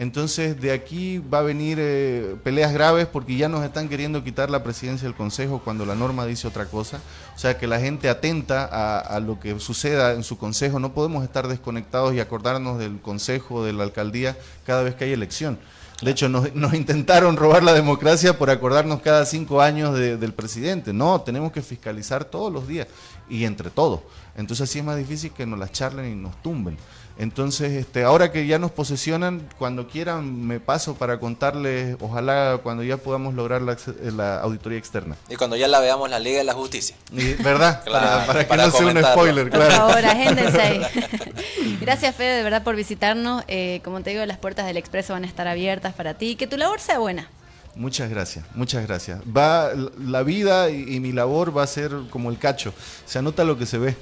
Entonces 0.02 0.60
de 0.60 0.72
aquí 0.72 1.20
va 1.20 1.38
a 1.38 1.42
venir 1.44 1.78
eh, 1.80 2.36
peleas 2.44 2.74
graves 2.74 3.06
porque 3.06 3.38
ya 3.38 3.48
nos 3.48 3.64
están 3.64 3.88
queriendo 3.88 4.24
quitar 4.24 4.50
la 4.50 4.64
presidencia 4.64 5.08
del 5.08 5.16
Consejo 5.16 5.62
cuando 5.64 5.86
la 5.86 5.94
norma 5.94 6.26
dice 6.26 6.48
otra 6.48 6.66
cosa. 6.66 7.00
O 7.36 7.38
sea 7.38 7.60
que 7.60 7.68
la 7.68 7.80
gente 7.80 8.10
atenta 8.10 8.66
a, 8.66 8.98
a, 8.98 9.20
lo 9.20 9.40
que 9.40 9.60
suceda 9.60 10.14
en 10.14 10.24
su 10.24 10.40
Consejo. 10.40 10.80
No 10.80 10.96
podemos 10.96 11.24
estar 11.24 11.48
desconectados 11.48 12.16
y 12.16 12.20
acordarnos 12.20 12.80
del 12.80 13.00
Consejo, 13.00 13.64
de 13.64 13.74
la 13.74 13.84
alcaldía, 13.84 14.36
cada 14.66 14.82
vez 14.82 14.96
que 14.96 15.04
hay 15.04 15.14
elección. 15.14 15.60
De 16.02 16.10
hecho, 16.10 16.30
nos, 16.30 16.74
intentaron 16.74 17.38
robar 17.38 17.62
la 17.62 17.74
democracia 17.74 18.36
por 18.36 18.50
acordarnos 18.50 19.02
cada 19.02 19.24
cinco 19.24 19.62
años 19.62 19.96
del 19.96 20.34
presidente. 20.34 20.94
No, 20.94 21.22
tenemos 21.22 21.52
que 21.52 21.62
fiscalizar 21.62 22.26
todos 22.26 22.52
los 22.52 22.68
días 22.68 22.88
y 23.30 23.46
entre 23.46 23.70
todos. 23.70 24.02
Entonces 24.36 24.68
así 24.68 24.80
es 24.80 24.86
más 24.86 24.98
difícil 24.98 25.32
que 25.32 25.46
nos 25.46 25.60
las 25.60 25.72
charlen 25.72 26.12
y 26.12 26.16
nos 26.16 26.42
tumben. 26.42 26.76
Entonces, 27.22 27.74
este, 27.74 28.04
ahora 28.04 28.32
que 28.32 28.48
ya 28.48 28.58
nos 28.58 28.72
posesionan, 28.72 29.48
cuando 29.60 29.88
quieran 29.88 30.48
me 30.48 30.60
paso 30.60 30.96
para 30.96 31.20
contarles, 31.20 31.96
ojalá 32.00 32.60
cuando 32.64 32.82
ya 32.82 32.98
podamos 32.98 33.36
lograr 33.36 33.62
la, 33.62 34.40
auditoría 34.40 34.80
externa. 34.80 35.16
Y 35.30 35.36
cuando 35.36 35.56
ya 35.56 35.68
la 35.68 35.80
veamos 35.80 36.10
la 36.10 36.18
Liga 36.18 36.40
de 36.40 36.46
la 36.46 36.54
Justicia. 36.56 36.96
¿Verdad? 37.44 37.84
para, 38.26 38.48
que 38.48 38.58
no 38.58 38.72
sea 38.72 38.88
un 38.88 39.04
spoiler, 39.04 39.50
claro. 39.52 39.66
Por 39.66 39.76
favor, 39.76 40.04
agéndense 40.04 40.60
ahí. 40.60 40.82
Gracias, 41.80 42.16
Fede, 42.16 42.38
de 42.38 42.44
verdad, 42.44 42.64
por 42.64 42.76
visitarnos. 42.76 43.44
Eh, 43.48 43.82
como 43.84 44.02
te 44.02 44.10
digo, 44.10 44.26
las 44.26 44.40
puertas 44.40 44.66
del 44.66 44.78
Expreso 44.78 45.14
van 45.14 45.24
a 45.24 45.28
estar 45.28 45.48
abiertas 45.48 45.94
para 45.94 46.16
ti. 46.16 46.36
Que 46.36 46.48
tu 46.48 46.58
labor 46.58 46.80
sea 46.80 46.98
buena. 46.98 47.30
Muchas 47.76 48.10
gracias, 48.10 48.46
muchas 48.56 48.88
gracias. 48.88 49.22
Va, 49.22 49.70
la 50.00 50.24
vida 50.24 50.72
y 50.72 51.00
mi 51.00 51.12
labor 51.12 51.56
va 51.56 51.62
a 51.62 51.68
ser 51.68 51.92
como 52.10 52.32
el 52.32 52.40
cacho. 52.40 52.74
Se 53.06 53.20
anota 53.20 53.44
lo 53.44 53.60
que 53.60 53.68
se 53.68 53.78
ve. 53.78 53.96